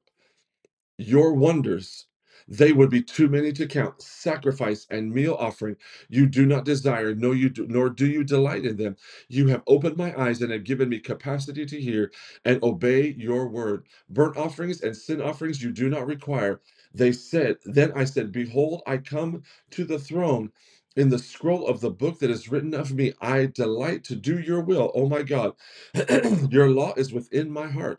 your 0.99 1.33
wonders 1.35 2.07
they 2.47 2.73
would 2.73 2.91
be 2.91 3.03
too 3.03 3.27
many 3.27 3.53
to 3.53 3.67
count. 3.67 4.03
Sacrifice 4.03 4.87
and 4.91 5.11
meal 5.15 5.35
offering 5.41 5.77
you 6.11 6.27
do 6.27 6.45
not 6.45 6.67
desire 6.67 7.15
no 7.15 7.33
you 7.33 7.49
do, 7.49 7.67
nor 7.67 7.89
do 7.89 8.07
you 8.07 8.23
delight 8.23 8.67
in 8.67 8.77
them. 8.77 8.97
You 9.29 9.47
have 9.47 9.63
opened 9.67 9.97
my 9.97 10.15
eyes 10.21 10.43
and 10.43 10.53
have 10.53 10.63
given 10.65 10.91
me 10.91 10.99
capacity 11.01 11.65
to 11.65 11.81
hear 11.81 12.13
and 12.45 12.63
obey 12.63 13.15
your 13.17 13.49
word. 13.49 13.87
Burnt 14.11 14.37
offerings 14.37 14.83
and 14.83 14.95
sin 14.95 15.23
offerings 15.23 15.63
you 15.63 15.73
do 15.73 15.89
not 15.89 16.07
require 16.07 16.61
they 16.95 17.13
said 17.13 17.57
then 17.67 17.93
i 17.97 18.05
said 18.05 18.33
behold 18.33 18.83
i 18.87 18.97
come 18.99 19.43
to 19.71 19.85
the 19.85 19.99
throne 19.99 20.51
in 20.97 21.11
the 21.11 21.19
scroll 21.21 21.67
of 21.69 21.81
the 21.81 21.91
book 21.91 22.19
that 22.21 22.31
is 22.31 22.51
written 22.51 22.75
of 22.75 22.93
me 22.95 23.13
i 23.23 23.47
delight 23.47 24.05
to 24.05 24.17
do 24.17 24.39
your 24.41 24.61
will 24.63 24.93
oh 24.95 25.09
my 25.09 25.23
god 25.23 25.55
your 26.51 26.71
law 26.71 26.95
is 26.97 27.13
within 27.13 27.51
my 27.51 27.69
heart 27.69 27.97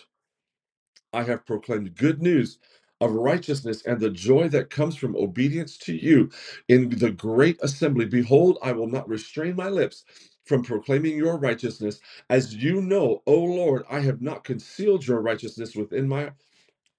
I 1.14 1.24
have 1.24 1.46
proclaimed 1.46 1.96
good 1.96 2.22
news 2.22 2.60
of 3.02 3.12
righteousness 3.14 3.82
and 3.86 4.00
the 4.00 4.10
joy 4.10 4.50
that 4.50 4.70
comes 4.70 4.96
from 4.96 5.16
obedience 5.16 5.78
to 5.78 5.96
you 5.96 6.30
in 6.68 6.90
the 6.90 7.12
great 7.12 7.58
assembly. 7.62 8.06
Behold, 8.06 8.58
I 8.62 8.74
will 8.74 8.88
not 8.88 9.08
restrain 9.08 9.56
my 9.56 9.70
lips 9.70 10.04
from 10.46 10.64
proclaiming 10.64 11.16
your 11.18 11.38
righteousness. 11.38 12.00
As 12.30 12.56
you 12.56 12.82
know, 12.82 13.22
O 13.26 13.36
Lord, 13.40 13.84
I 13.90 14.02
have 14.02 14.22
not 14.22 14.44
concealed 14.44 15.08
your 15.08 15.22
righteousness 15.22 15.76
within 15.76 16.08
my 16.10 16.32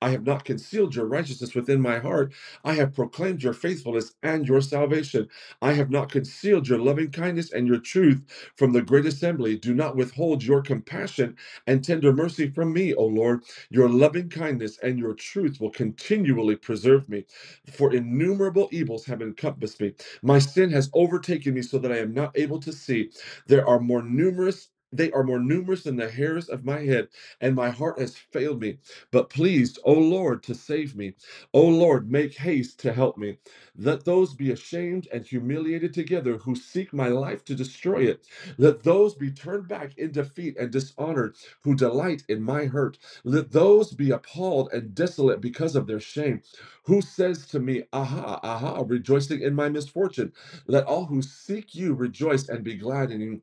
I 0.02 0.10
have 0.10 0.24
not 0.26 0.44
concealed 0.44 0.94
your 0.94 1.06
righteousness 1.06 1.54
within 1.54 1.80
my 1.80 1.98
heart. 1.98 2.32
I 2.64 2.74
have 2.74 2.94
proclaimed 2.94 3.42
your 3.42 3.52
faithfulness 3.54 4.14
and 4.22 4.46
your 4.48 4.60
salvation. 4.60 5.28
I 5.62 5.72
have 5.72 5.90
not 5.90 6.10
concealed 6.12 6.68
your 6.68 6.78
loving 6.78 7.10
kindness 7.10 7.52
and 7.52 7.66
your 7.66 7.78
truth 7.80 8.22
from 8.56 8.72
the 8.72 8.82
great 8.82 9.06
assembly. 9.06 9.56
Do 9.58 9.74
not 9.74 9.96
withhold 9.96 10.44
your 10.44 10.62
compassion 10.62 11.36
and 11.66 11.84
tender 11.84 12.12
mercy 12.12 12.50
from 12.50 12.72
me, 12.72 12.94
O 12.94 13.06
Lord. 13.06 13.44
Your 13.70 13.88
loving 13.88 14.28
kindness 14.28 14.78
and 14.82 14.98
your 14.98 15.14
truth 15.14 15.60
will 15.60 15.70
continually 15.70 16.56
preserve 16.56 17.08
me. 17.08 17.26
For 17.72 17.92
innumerable 17.94 18.68
evils 18.72 19.06
have 19.06 19.22
encompassed 19.22 19.80
me. 19.80 19.94
My 20.22 20.38
sin 20.38 20.70
has 20.72 20.90
overtaken 20.94 21.54
me 21.54 21.62
so 21.62 21.78
that 21.78 21.92
I 21.92 21.98
am 21.98 22.14
not 22.14 22.38
able 22.38 22.60
to 22.60 22.72
see. 22.72 23.10
There 23.48 23.66
are 23.68 23.80
more 23.80 24.02
numerous. 24.02 24.70
They 24.92 25.10
are 25.12 25.24
more 25.24 25.40
numerous 25.40 25.84
than 25.84 25.96
the 25.96 26.10
hairs 26.10 26.48
of 26.48 26.64
my 26.64 26.80
head, 26.80 27.08
and 27.40 27.54
my 27.56 27.70
heart 27.70 27.98
has 28.00 28.16
failed 28.16 28.60
me 28.62 28.74
but 29.12 29.30
please, 29.30 29.78
O 29.84 29.94
Lord, 29.94 30.44
to 30.44 30.54
save 30.54 30.96
me. 30.96 31.14
O 31.54 31.66
Lord, 31.66 32.12
make 32.12 32.36
haste 32.36 32.80
to 32.82 32.92
help 32.94 33.18
me. 33.18 33.38
Let 33.78 34.04
those 34.04 34.34
be 34.34 34.52
ashamed 34.52 35.08
and 35.14 35.26
humiliated 35.26 35.94
together 35.94 36.38
who 36.38 36.56
seek 36.56 36.92
my 36.92 37.08
life 37.08 37.46
to 37.46 37.56
destroy 37.56 38.04
it. 38.04 38.26
Let 38.58 38.84
those 38.84 39.14
be 39.16 39.32
turned 39.32 39.68
back 39.68 39.98
in 39.98 40.12
defeat 40.12 40.58
and 40.58 40.72
dishonored 40.72 41.36
who 41.62 41.76
delight 41.76 42.24
in 42.28 42.42
my 42.42 42.66
hurt. 42.66 42.98
Let 43.24 43.52
those 43.52 43.94
be 43.94 44.12
appalled 44.12 44.70
and 44.74 44.94
desolate 44.94 45.40
because 45.40 45.76
of 45.76 45.88
their 45.88 46.00
shame. 46.02 46.42
Who 46.84 47.02
says 47.02 47.46
to 47.48 47.60
me, 47.60 47.84
Aha, 47.94 48.40
aha, 48.44 48.84
rejoicing 48.86 49.42
in 49.42 49.56
my 49.56 49.70
misfortune? 49.70 50.34
Let 50.68 50.86
all 50.86 51.06
who 51.06 51.22
seek 51.22 51.76
you 51.76 51.94
rejoice 51.94 52.50
and 52.50 52.64
be 52.64 52.76
glad 52.76 53.12
in 53.12 53.22
you. 53.22 53.42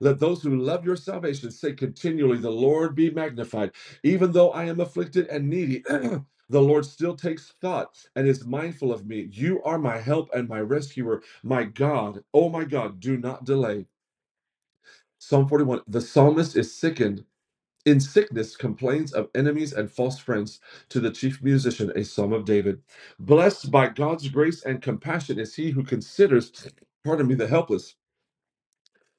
Let 0.00 0.20
those 0.20 0.42
who 0.42 0.56
love 0.56 0.84
your 0.84 0.96
salvation 0.96 1.50
say 1.52 1.74
continually, 1.74 2.38
The 2.38 2.50
Lord 2.50 2.94
be 2.96 3.10
magnified. 3.10 3.72
Even 4.04 4.32
though 4.32 4.50
I 4.52 4.64
am 4.66 4.80
afflicted 4.80 5.28
and 5.28 5.48
needy, 5.50 5.84
the 6.50 6.62
Lord 6.62 6.86
still 6.86 7.16
takes 7.16 7.52
thought 7.60 7.96
and 8.16 8.28
is 8.28 8.46
mindful 8.46 8.92
of 8.92 9.06
me. 9.06 9.28
You 9.32 9.62
are 9.64 9.78
my 9.78 9.98
help 9.98 10.30
and 10.34 10.48
my 10.48 10.60
rescuer, 10.60 11.22
my 11.42 11.64
God. 11.64 12.24
Oh 12.34 12.50
my 12.50 12.64
God, 12.64 13.00
do 13.00 13.18
not 13.18 13.44
delay. 13.44 13.86
Psalm 15.18 15.48
41 15.48 15.82
The 15.88 16.00
psalmist 16.02 16.56
is 16.56 16.74
sickened. 16.74 17.24
In 17.84 18.00
sickness, 18.00 18.56
complains 18.56 19.12
of 19.12 19.28
enemies 19.34 19.72
and 19.72 19.90
false 19.90 20.18
friends 20.18 20.60
to 20.90 21.00
the 21.00 21.10
chief 21.10 21.42
musician, 21.42 21.92
a 21.96 22.04
psalm 22.04 22.32
of 22.32 22.44
David. 22.44 22.80
Blessed 23.18 23.72
by 23.72 23.88
God's 23.88 24.28
grace 24.28 24.62
and 24.64 24.80
compassion 24.80 25.38
is 25.40 25.56
he 25.56 25.70
who 25.70 25.82
considers, 25.82 26.52
pardon 27.04 27.26
me, 27.26 27.34
the 27.34 27.48
helpless 27.48 27.96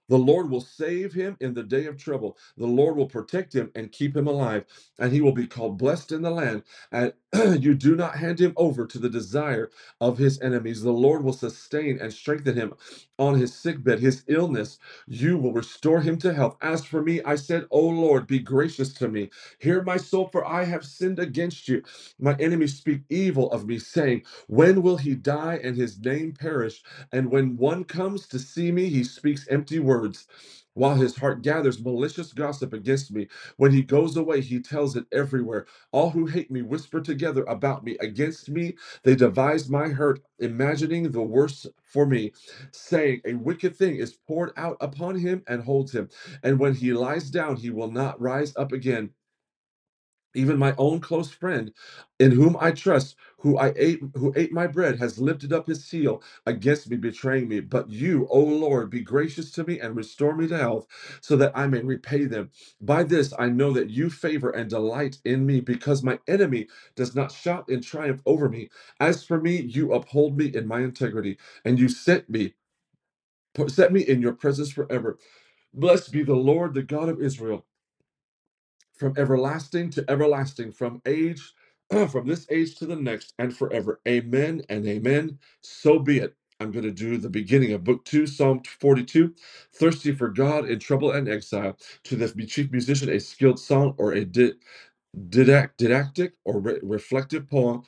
The 0.09 0.19
Lord 0.19 0.51
will 0.51 0.61
save 0.61 1.13
him 1.13 1.37
in 1.41 1.55
the 1.55 1.63
day 1.63 1.87
of 1.87 1.97
trouble. 1.97 2.37
The 2.57 2.67
Lord 2.67 2.97
will 2.97 3.07
protect 3.07 3.55
him 3.55 3.71
and 3.75 3.91
keep 3.93 4.17
him 4.17 4.27
alive, 4.27 4.65
and 4.99 5.13
he 5.13 5.21
will 5.21 5.33
be 5.33 5.47
called 5.47 5.79
blessed 5.79 6.13
in 6.13 6.23
the 6.23 6.31
land. 6.31 6.63
And 6.91 7.13
you 7.63 7.75
do 7.75 7.95
not 7.97 8.17
hand 8.17 8.39
him 8.41 8.53
over 8.57 8.87
to 8.87 8.99
the 8.99 9.09
desire 9.09 9.71
of 10.01 10.19
his 10.19 10.41
enemies. 10.41 10.83
The 10.83 10.91
Lord 10.93 11.23
will 11.23 11.33
sustain 11.33 11.99
and 12.01 12.13
strengthen 12.13 12.55
him 12.57 12.73
on 13.19 13.39
his 13.39 13.55
sickbed, 13.55 13.99
his 14.01 14.23
illness. 14.27 14.79
You 15.07 15.37
will 15.39 15.53
restore 15.53 16.01
him 16.01 16.17
to 16.19 16.33
health. 16.33 16.57
As 16.61 16.85
for 16.85 17.03
me, 17.03 17.21
I 17.23 17.35
said, 17.35 17.67
O 17.71 17.81
Lord, 17.81 18.27
be 18.27 18.39
gracious 18.39 18.93
to 18.95 19.09
me. 19.09 19.31
Hear 19.59 19.83
my 19.83 19.97
soul, 19.97 20.29
for 20.31 20.45
I 20.47 20.65
have 20.65 20.85
sinned 20.85 21.19
against 21.19 21.69
you. 21.69 21.83
My 22.19 22.35
enemies 22.39 22.77
speak 22.77 23.03
evil 23.09 23.51
of 23.51 23.67
me, 23.67 23.79
saying, 23.79 24.23
When 24.47 24.83
will 24.83 24.97
he 24.97 25.15
die 25.15 25.59
and 25.63 25.77
his 25.77 25.99
name 25.99 26.33
perish? 26.33 26.83
And 27.11 27.31
when 27.31 27.57
one 27.57 27.85
comes 27.85 28.27
to 28.29 28.39
see 28.39 28.71
me, 28.71 28.89
he 28.89 29.03
speaks 29.03 29.47
empty 29.49 29.79
words, 29.79 29.98
while 30.73 30.95
his 30.95 31.17
heart 31.17 31.41
gathers 31.41 31.83
malicious 31.83 32.33
gossip 32.33 32.73
against 32.73 33.11
me. 33.11 33.27
When 33.57 33.71
he 33.71 33.81
goes 33.81 34.15
away, 34.15 34.41
he 34.41 34.61
tells 34.61 34.95
it 34.95 35.05
everywhere. 35.11 35.65
All 35.91 36.11
who 36.11 36.25
hate 36.27 36.51
me 36.51 36.61
whisper 36.61 37.01
together 37.01 37.43
about 37.45 37.83
me. 37.83 37.97
Against 37.99 38.49
me, 38.49 38.75
they 39.03 39.15
devise 39.15 39.69
my 39.69 39.89
hurt, 39.89 40.21
imagining 40.39 41.11
the 41.11 41.21
worst 41.21 41.67
for 41.83 42.05
me, 42.05 42.31
saying, 42.71 43.21
A 43.25 43.33
wicked 43.33 43.75
thing 43.75 43.97
is 43.97 44.13
poured 44.27 44.51
out 44.57 44.77
upon 44.81 45.17
him 45.19 45.43
and 45.47 45.63
holds 45.63 45.93
him. 45.93 46.09
And 46.43 46.59
when 46.59 46.75
he 46.75 46.93
lies 46.93 47.29
down, 47.29 47.57
he 47.57 47.69
will 47.69 47.91
not 47.91 48.21
rise 48.21 48.53
up 48.55 48.71
again. 48.71 49.11
Even 50.39 50.57
my 50.57 50.75
own 50.77 51.01
close 51.01 51.31
friend, 51.31 51.73
in 52.19 52.31
whom 52.31 52.57
I 52.59 52.71
trust, 52.71 53.15
who 53.39 53.57
I 53.57 53.73
ate, 53.77 54.01
who 54.15 54.33
ate 54.37 54.53
my 54.53 54.67
bread, 54.67 54.99
has 54.99 55.19
lifted 55.19 55.53
up 55.53 55.67
his 55.67 55.89
heel 55.89 56.23
against 56.47 56.89
me, 56.89 56.97
betraying 56.97 57.49
me. 57.49 57.61
But 57.61 57.89
you, 57.89 58.27
O 58.31 58.39
Lord, 58.41 58.89
be 58.91 59.01
gracious 59.01 59.51
to 59.53 59.65
me 59.65 59.79
and 59.79 59.95
restore 59.95 60.35
me 60.35 60.47
to 60.49 60.57
health, 60.57 60.87
so 61.21 61.37
that 61.37 61.53
I 61.55 61.67
may 61.67 61.81
repay 61.81 62.25
them. 62.25 62.51
By 62.81 63.03
this 63.03 63.33
I 63.39 63.49
know 63.49 63.73
that 63.73 63.91
you 63.91 64.09
favor 64.11 64.51
and 64.51 64.69
delight 64.69 65.19
in 65.25 65.45
me, 65.45 65.61
because 65.61 66.03
my 66.03 66.19
enemy 66.27 66.67
does 66.95 67.15
not 67.15 67.31
shout 67.33 67.69
in 67.69 67.81
triumph 67.81 68.21
over 68.25 68.49
me. 68.49 68.69
As 68.99 69.23
for 69.25 69.41
me, 69.41 69.61
you 69.61 69.93
uphold 69.93 70.37
me 70.37 70.47
in 70.47 70.67
my 70.67 70.81
integrity, 70.81 71.37
and 71.65 71.79
you 71.79 71.89
set 71.89 72.29
me 72.29 72.55
set 73.69 73.93
me 73.93 74.01
in 74.01 74.21
your 74.21 74.33
presence 74.33 74.71
forever. 74.71 75.17
Blessed 75.73 76.13
be 76.13 76.23
the 76.23 76.35
Lord, 76.35 76.73
the 76.75 76.83
God 76.83 77.09
of 77.09 77.21
Israel 77.21 77.65
from 78.99 79.15
everlasting 79.17 79.91
to 79.91 80.05
everlasting, 80.09 80.73
from 80.73 81.01
age, 81.07 81.53
from 82.11 82.27
this 82.27 82.47
age 82.51 82.77
to 82.77 82.87
the 82.87 82.97
next, 82.97 83.35
and 83.39 83.57
forever. 83.57 84.01
Amen 84.07 84.63
and 84.69 84.87
amen. 84.87 85.39
So 85.63 85.99
be 85.99 86.19
it. 86.19 86.35
I'm 86.61 86.71
going 86.71 86.85
to 86.85 86.91
do 86.91 87.17
the 87.17 87.29
beginning 87.31 87.73
of 87.73 87.85
book 87.85 88.05
two, 88.05 88.27
Psalm 88.27 88.63
42. 88.81 89.35
Thirsty 89.75 90.13
for 90.13 90.29
God 90.29 90.69
in 90.69 90.79
trouble 90.79 91.11
and 91.11 91.29
exile. 91.29 91.77
To 92.05 92.17
the 92.17 92.29
chief 92.47 92.71
musician, 92.71 93.09
a 93.09 93.19
skilled 93.19 93.59
song 93.59 93.95
or 93.99 94.13
a 94.13 94.25
di- 94.25 94.53
didac- 95.29 95.71
didactic 95.77 96.33
or 96.45 96.59
re- 96.59 96.79
reflective 96.83 97.49
poem 97.49 97.83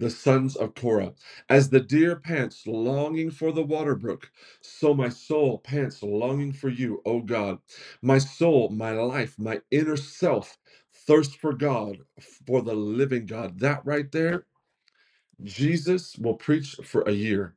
the 0.00 0.10
sons 0.10 0.56
of 0.56 0.74
Korah. 0.76 1.14
As 1.50 1.70
the 1.70 1.80
deer 1.80 2.16
pants 2.16 2.66
longing 2.66 3.30
for 3.32 3.52
the 3.52 3.62
water 3.64 3.96
brook, 3.96 4.32
so 4.62 4.94
my 4.94 5.10
soul 5.10 5.60
pants 5.60 6.02
longing 6.02 6.54
for 6.54 6.70
you, 6.70 7.02
O 7.06 7.20
God. 7.22 7.60
My 8.02 8.18
soul, 8.18 8.70
my 8.70 8.92
life, 8.92 9.38
my 9.38 9.62
inner 9.72 9.98
self 9.98 10.58
thirst 10.94 11.38
for 11.38 11.54
God, 11.54 12.00
for 12.48 12.62
the 12.62 12.74
living 12.74 13.26
God. 13.26 13.60
That 13.60 13.82
right 13.86 14.12
there, 14.12 14.46
Jesus 15.44 16.16
will 16.18 16.34
preach 16.34 16.76
for 16.84 17.02
a 17.02 17.12
year. 17.12 17.56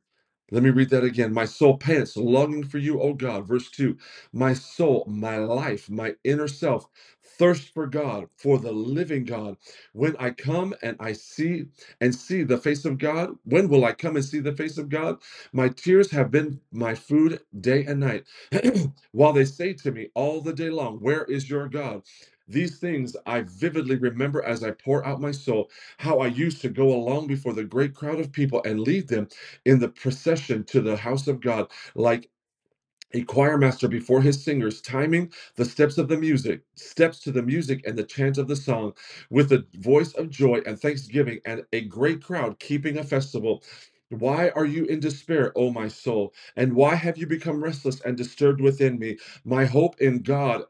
Let 0.52 0.62
me 0.62 0.70
read 0.70 0.90
that 0.90 1.04
again. 1.04 1.34
My 1.34 1.46
soul 1.46 1.78
pants, 1.78 2.16
longing 2.16 2.64
for 2.64 2.78
you, 2.78 3.00
O 3.02 3.14
God. 3.14 3.46
Verse 3.48 3.70
2 3.70 3.98
My 4.32 4.54
soul, 4.54 5.04
my 5.08 5.38
life, 5.38 5.90
my 5.90 6.14
inner 6.24 6.48
self 6.48 6.88
thirst 7.38 7.74
for 7.74 7.86
God, 7.86 8.28
for 8.36 8.58
the 8.58 8.72
living 8.72 9.24
God. 9.24 9.56
When 9.92 10.16
I 10.18 10.30
come 10.30 10.74
and 10.82 10.96
I 11.00 11.14
see 11.14 11.66
and 12.00 12.14
see 12.14 12.44
the 12.44 12.58
face 12.58 12.84
of 12.84 12.98
God, 12.98 13.32
when 13.44 13.68
will 13.68 13.84
I 13.84 13.92
come 13.92 14.16
and 14.16 14.24
see 14.24 14.40
the 14.40 14.54
face 14.56 14.78
of 14.78 14.88
God? 14.90 15.18
My 15.52 15.68
tears 15.70 16.10
have 16.12 16.30
been 16.30 16.60
my 16.72 16.94
food 16.94 17.40
day 17.60 17.84
and 17.86 18.00
night, 18.00 18.24
while 19.12 19.34
they 19.34 19.46
say 19.46 19.74
to 19.74 19.92
me 19.92 20.10
all 20.14 20.40
the 20.42 20.54
day 20.54 20.70
long, 20.70 20.98
Where 20.98 21.24
is 21.24 21.50
your 21.50 21.68
God? 21.68 22.02
These 22.48 22.78
things 22.80 23.16
I 23.26 23.42
vividly 23.42 23.96
remember 23.96 24.44
as 24.44 24.64
I 24.64 24.72
pour 24.72 25.06
out 25.06 25.20
my 25.20 25.32
soul, 25.32 25.70
how 25.98 26.20
I 26.20 26.28
used 26.28 26.62
to 26.62 26.70
go 26.70 26.92
along 26.94 27.28
before 27.28 27.54
the 27.54 27.64
great 27.64 27.94
crowd 27.94 28.20
of 28.20 28.32
people 28.32 28.62
and 28.64 28.80
lead 28.80 29.08
them 29.08 29.28
in 29.66 29.80
the 29.80 29.88
procession 29.88 30.64
to 30.66 30.82
the 30.82 30.96
house 30.96 31.28
of 31.28 31.40
God, 31.40 31.68
like 31.94 32.30
a 33.14 33.22
choir 33.24 33.58
master 33.58 33.88
before 33.88 34.22
his 34.22 34.44
singers, 34.44 34.82
timing 34.82 35.32
the 35.56 35.66
steps 35.66 35.98
of 35.98 36.08
the 36.08 36.18
music, 36.18 36.62
steps 36.76 37.20
to 37.20 37.32
the 37.32 37.42
music 37.42 37.82
and 37.86 37.98
the 37.98 38.04
chant 38.04 38.38
of 38.38 38.48
the 38.48 38.56
song, 38.56 38.94
with 39.30 39.52
a 39.52 39.66
voice 39.76 40.14
of 40.14 40.30
joy 40.30 40.62
and 40.66 40.80
thanksgiving, 40.80 41.40
and 41.46 41.64
a 41.72 41.82
great 41.82 42.22
crowd 42.22 42.60
keeping 42.60 42.98
a 42.98 43.04
festival. 43.04 43.64
Why 44.10 44.50
are 44.50 44.66
you 44.66 44.86
in 44.86 45.00
despair, 45.00 45.52
O 45.56 45.72
my 45.72 45.88
soul? 45.88 46.34
And 46.56 46.74
why 46.74 46.96
have 46.96 47.18
you 47.18 47.26
become 47.26 47.64
restless 47.64 48.00
and 48.02 48.16
disturbed 48.16 48.60
within 48.62 48.98
me? 48.98 49.18
My 49.44 49.66
hope 49.66 50.00
in 50.00 50.20
God 50.22 50.64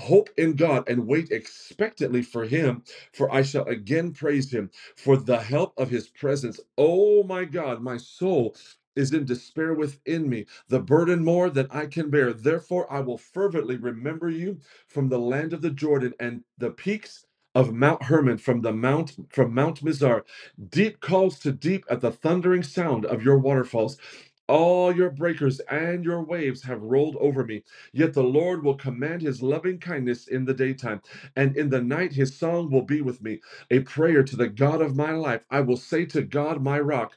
Hope 0.00 0.28
in 0.38 0.56
God 0.56 0.88
and 0.88 1.06
wait 1.06 1.30
expectantly 1.30 2.24
for 2.24 2.44
him, 2.46 2.82
for 3.12 3.32
I 3.32 3.42
shall 3.42 3.64
again 3.66 4.12
praise 4.12 4.52
him 4.52 4.72
for 4.96 5.16
the 5.16 5.38
help 5.38 5.72
of 5.78 5.88
his 5.90 6.08
presence. 6.08 6.58
Oh 6.76 7.22
my 7.22 7.44
God, 7.44 7.80
my 7.80 7.96
soul 7.98 8.56
is 8.96 9.12
in 9.14 9.26
despair 9.26 9.74
within 9.74 10.28
me, 10.30 10.46
the 10.68 10.80
burden 10.80 11.24
more 11.24 11.50
than 11.50 11.68
I 11.70 11.86
can 11.86 12.10
bear. 12.10 12.32
Therefore, 12.34 12.92
I 12.92 13.00
will 13.00 13.18
fervently 13.18 13.76
remember 13.76 14.30
you 14.30 14.58
from 14.88 15.08
the 15.10 15.20
land 15.20 15.52
of 15.54 15.62
the 15.62 15.70
Jordan 15.70 16.14
and 16.20 16.44
the 16.58 16.70
peaks 16.70 17.26
of 17.54 17.74
Mount 17.74 18.04
Hermon 18.04 18.38
from 18.38 18.62
the 18.62 18.72
mount 18.72 19.16
from 19.30 19.54
Mount 19.54 19.84
Mizar. 19.84 20.22
Deep 20.70 21.00
calls 21.00 21.38
to 21.40 21.52
deep 21.52 21.84
at 21.90 22.00
the 22.02 22.12
thundering 22.12 22.64
sound 22.64 23.06
of 23.06 23.22
your 23.24 23.38
waterfalls. 23.38 23.98
All 24.48 24.94
your 24.94 25.10
breakers 25.10 25.60
and 25.70 26.04
your 26.04 26.22
waves 26.22 26.64
have 26.64 26.82
rolled 26.82 27.16
over 27.16 27.44
me. 27.44 27.64
Yet 27.92 28.14
the 28.14 28.24
Lord 28.24 28.64
will 28.64 28.76
command 28.76 29.22
his 29.22 29.42
loving 29.42 29.78
kindness 29.80 30.28
in 30.28 30.44
the 30.46 30.54
daytime, 30.54 31.02
and 31.36 31.56
in 31.56 31.70
the 31.70 31.82
night 31.82 32.12
his 32.14 32.36
song 32.38 32.70
will 32.70 32.82
be 32.82 33.02
with 33.02 33.22
me, 33.22 33.40
a 33.70 33.80
prayer 33.80 34.22
to 34.24 34.36
the 34.36 34.48
God 34.48 34.82
of 34.82 34.96
my 34.96 35.12
life. 35.12 35.42
I 35.50 35.62
will 35.62 35.78
say 35.78 36.06
to 36.06 36.22
God, 36.22 36.62
my 36.62 36.80
rock, 36.80 37.16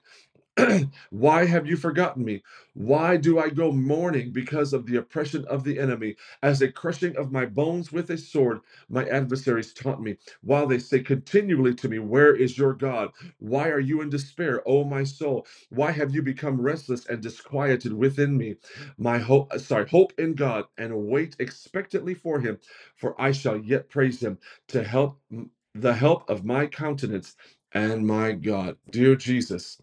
Why 1.11 1.45
have 1.45 1.67
you 1.67 1.77
forgotten 1.77 2.25
me? 2.25 2.43
Why 2.75 3.17
do 3.17 3.39
I 3.39 3.49
go 3.49 3.71
mourning 3.71 4.31
because 4.31 4.73
of 4.73 4.85
the 4.87 4.97
oppression 4.97 5.45
of 5.45 5.63
the 5.65 5.79
enemy? 5.79 6.15
As 6.43 6.61
a 6.61 6.71
crushing 6.71 7.17
of 7.17 7.31
my 7.31 7.45
bones 7.45 7.91
with 7.91 8.11
a 8.11 8.17
sword, 8.17 8.61
my 8.89 9.05
adversaries 9.07 9.73
taunt 9.73 10.01
me, 10.01 10.17
while 10.41 10.67
they 10.67 10.79
say 10.79 11.01
continually 11.01 11.75
to 11.75 11.89
me, 11.89 11.99
Where 11.99 12.35
is 12.35 12.57
your 12.57 12.73
God? 12.73 13.09
Why 13.39 13.69
are 13.69 13.79
you 13.81 14.01
in 14.01 14.09
despair, 14.09 14.63
O 14.67 14.85
my 14.85 15.03
soul? 15.05 15.47
Why 15.71 15.91
have 15.91 16.15
you 16.15 16.23
become 16.23 16.61
restless 16.61 17.07
and 17.07 17.21
disquieted 17.21 17.93
within 17.93 18.37
me? 18.37 18.57
My 18.97 19.19
hope, 19.19 19.53
uh, 19.53 19.59
sorry, 19.59 19.87
hope 19.89 20.13
in 20.19 20.35
God 20.35 20.65
and 20.77 21.07
wait 21.09 21.35
expectantly 21.39 22.15
for 22.15 22.39
him, 22.41 22.59
for 22.97 23.19
I 23.21 23.33
shall 23.33 23.57
yet 23.57 23.89
praise 23.89 24.21
him 24.23 24.39
to 24.69 24.83
help 24.83 25.19
the 25.75 25.93
help 25.95 26.29
of 26.29 26.45
my 26.45 26.67
countenance 26.67 27.35
and 27.73 28.07
my 28.07 28.33
God. 28.33 28.77
Dear 28.91 29.15
Jesus. 29.17 29.79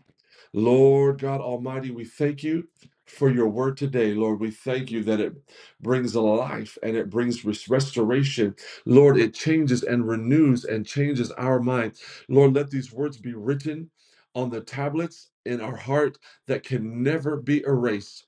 Lord 0.56 1.20
God 1.20 1.42
Almighty, 1.42 1.92
we 1.92 2.06
thank 2.06 2.44
you 2.44 2.68
for 3.06 3.30
your 3.30 3.48
word 3.48 3.78
today. 3.78 4.14
Lord, 4.14 4.40
we 4.40 4.52
thank 4.52 4.92
you 4.92 5.04
that 5.04 5.20
it 5.20 5.34
brings 5.82 6.16
a 6.16 6.22
life 6.22 6.78
and 6.84 6.96
it 6.96 7.10
brings 7.10 7.46
res- 7.46 7.70
restoration. 7.70 8.56
Lord, 8.86 9.18
it 9.18 9.34
changes 9.34 9.84
and 9.84 10.08
renews 10.08 10.64
and 10.66 10.86
changes 10.86 11.32
our 11.34 11.60
mind. 11.60 11.94
Lord, 12.30 12.54
let 12.54 12.70
these 12.70 12.92
words 12.92 13.18
be 13.18 13.34
written 13.34 13.90
on 14.36 14.50
the 14.50 14.62
tablets 14.62 15.30
in 15.46 15.62
our 15.62 15.76
heart 15.76 16.18
that 16.48 16.64
can 16.64 17.04
never 17.04 17.38
be 17.38 17.62
erased. 17.64 18.26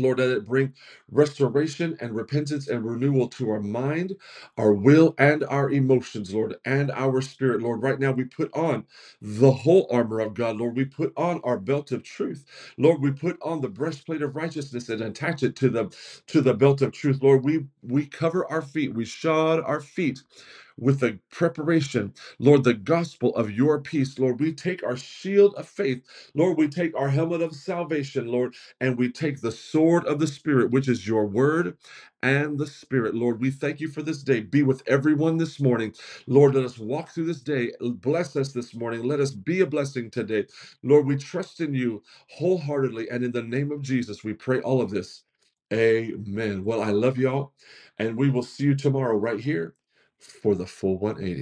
Lord, 0.00 0.18
let 0.20 0.30
it 0.30 0.46
bring 0.46 0.74
restoration 1.10 1.96
and 2.00 2.16
repentance 2.16 2.68
and 2.68 2.84
renewal 2.84 3.28
to 3.30 3.50
our 3.50 3.60
mind, 3.60 4.16
our 4.58 4.72
will, 4.72 5.14
and 5.18 5.44
our 5.44 5.70
emotions, 5.70 6.34
Lord, 6.34 6.56
and 6.64 6.90
our 6.92 7.22
spirit. 7.22 7.62
Lord, 7.62 7.82
right 7.82 8.00
now 8.00 8.12
we 8.12 8.24
put 8.24 8.50
on 8.54 8.86
the 9.22 9.52
whole 9.52 9.88
armor 9.90 10.20
of 10.20 10.34
God. 10.34 10.58
Lord, 10.58 10.76
we 10.76 10.86
put 10.86 11.12
on 11.16 11.40
our 11.44 11.58
belt 11.58 11.92
of 11.92 12.02
truth. 12.04 12.46
Lord, 12.78 13.02
we 13.02 13.12
put 13.12 13.38
on 13.42 13.60
the 13.62 13.68
breastplate 13.68 14.22
of 14.22 14.36
righteousness 14.36 14.88
and 14.90 15.02
attach 15.02 15.42
it 15.44 15.56
to 15.56 15.70
the 15.70 15.96
to 16.28 16.40
the 16.42 16.54
belt 16.54 16.82
of 16.82 16.92
truth. 16.92 17.20
Lord, 17.22 17.44
we 17.44 17.66
we 17.82 18.06
cover 18.06 18.46
our 18.50 18.62
feet, 18.62 18.94
we 18.94 19.04
shod 19.06 19.60
our 19.64 19.80
feet 19.80 20.22
with 20.78 21.00
the 21.00 21.20
preparation, 21.32 22.14
Lord, 22.38 22.64
the 22.64 22.74
gospel 22.74 23.34
of 23.36 23.50
your 23.52 23.80
peace. 23.80 24.18
Lord, 24.18 24.40
we 24.40 24.52
take 24.54 24.84
our 24.84 24.96
shield 24.96 25.54
of 25.56 25.68
faith. 25.68 26.02
Lord, 26.34 26.58
we 26.58 26.68
take 26.68 26.96
our 26.96 27.10
helmet 27.10 27.42
of 27.42 27.54
salvation, 27.56 28.28
Lord 28.28 28.50
and 28.80 28.98
we 28.98 29.10
take 29.10 29.40
the 29.40 29.52
sword 29.52 30.04
of 30.06 30.18
the 30.18 30.26
Spirit, 30.26 30.70
which 30.70 30.88
is 30.88 31.06
your 31.06 31.26
word 31.26 31.76
and 32.22 32.58
the 32.58 32.66
Spirit. 32.66 33.14
Lord, 33.14 33.40
we 33.40 33.50
thank 33.50 33.80
you 33.80 33.88
for 33.88 34.02
this 34.02 34.22
day. 34.22 34.40
Be 34.40 34.62
with 34.62 34.82
everyone 34.86 35.38
this 35.38 35.60
morning. 35.60 35.94
Lord, 36.26 36.54
let 36.54 36.64
us 36.64 36.78
walk 36.78 37.10
through 37.10 37.26
this 37.26 37.40
day. 37.40 37.72
Bless 37.80 38.36
us 38.36 38.52
this 38.52 38.74
morning. 38.74 39.04
Let 39.04 39.20
us 39.20 39.30
be 39.30 39.60
a 39.60 39.66
blessing 39.66 40.10
today. 40.10 40.46
Lord, 40.82 41.06
we 41.06 41.16
trust 41.16 41.60
in 41.60 41.74
you 41.74 42.02
wholeheartedly. 42.30 43.08
And 43.10 43.24
in 43.24 43.32
the 43.32 43.42
name 43.42 43.72
of 43.72 43.82
Jesus, 43.82 44.24
we 44.24 44.34
pray 44.34 44.60
all 44.60 44.82
of 44.82 44.90
this. 44.90 45.22
Amen. 45.72 46.64
Well, 46.64 46.82
I 46.82 46.90
love 46.90 47.18
y'all. 47.18 47.52
And 47.98 48.16
we 48.16 48.30
will 48.30 48.42
see 48.44 48.64
you 48.64 48.74
tomorrow 48.74 49.16
right 49.16 49.40
here 49.40 49.74
for 50.18 50.54
the 50.54 50.66
full 50.66 50.98
180. 50.98 51.36